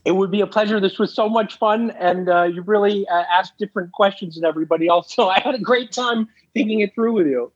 It 0.04 0.12
would 0.12 0.30
be 0.30 0.40
a 0.40 0.46
pleasure. 0.46 0.80
This 0.80 0.98
was 0.98 1.14
so 1.14 1.28
much 1.28 1.58
fun, 1.58 1.90
and 1.92 2.28
uh, 2.28 2.44
you 2.44 2.62
really 2.62 3.06
uh, 3.08 3.24
asked 3.30 3.58
different 3.58 3.92
questions 3.92 4.36
than 4.36 4.44
everybody 4.44 4.88
else. 4.88 5.14
So 5.20 5.28
I 5.28 5.40
had 5.40 5.54
a 5.54 5.58
great 5.58 5.92
time 5.92 6.28
thinking 6.54 6.80
it 6.80 6.94
through 6.94 7.12
with 7.12 7.26
you. 7.26 7.52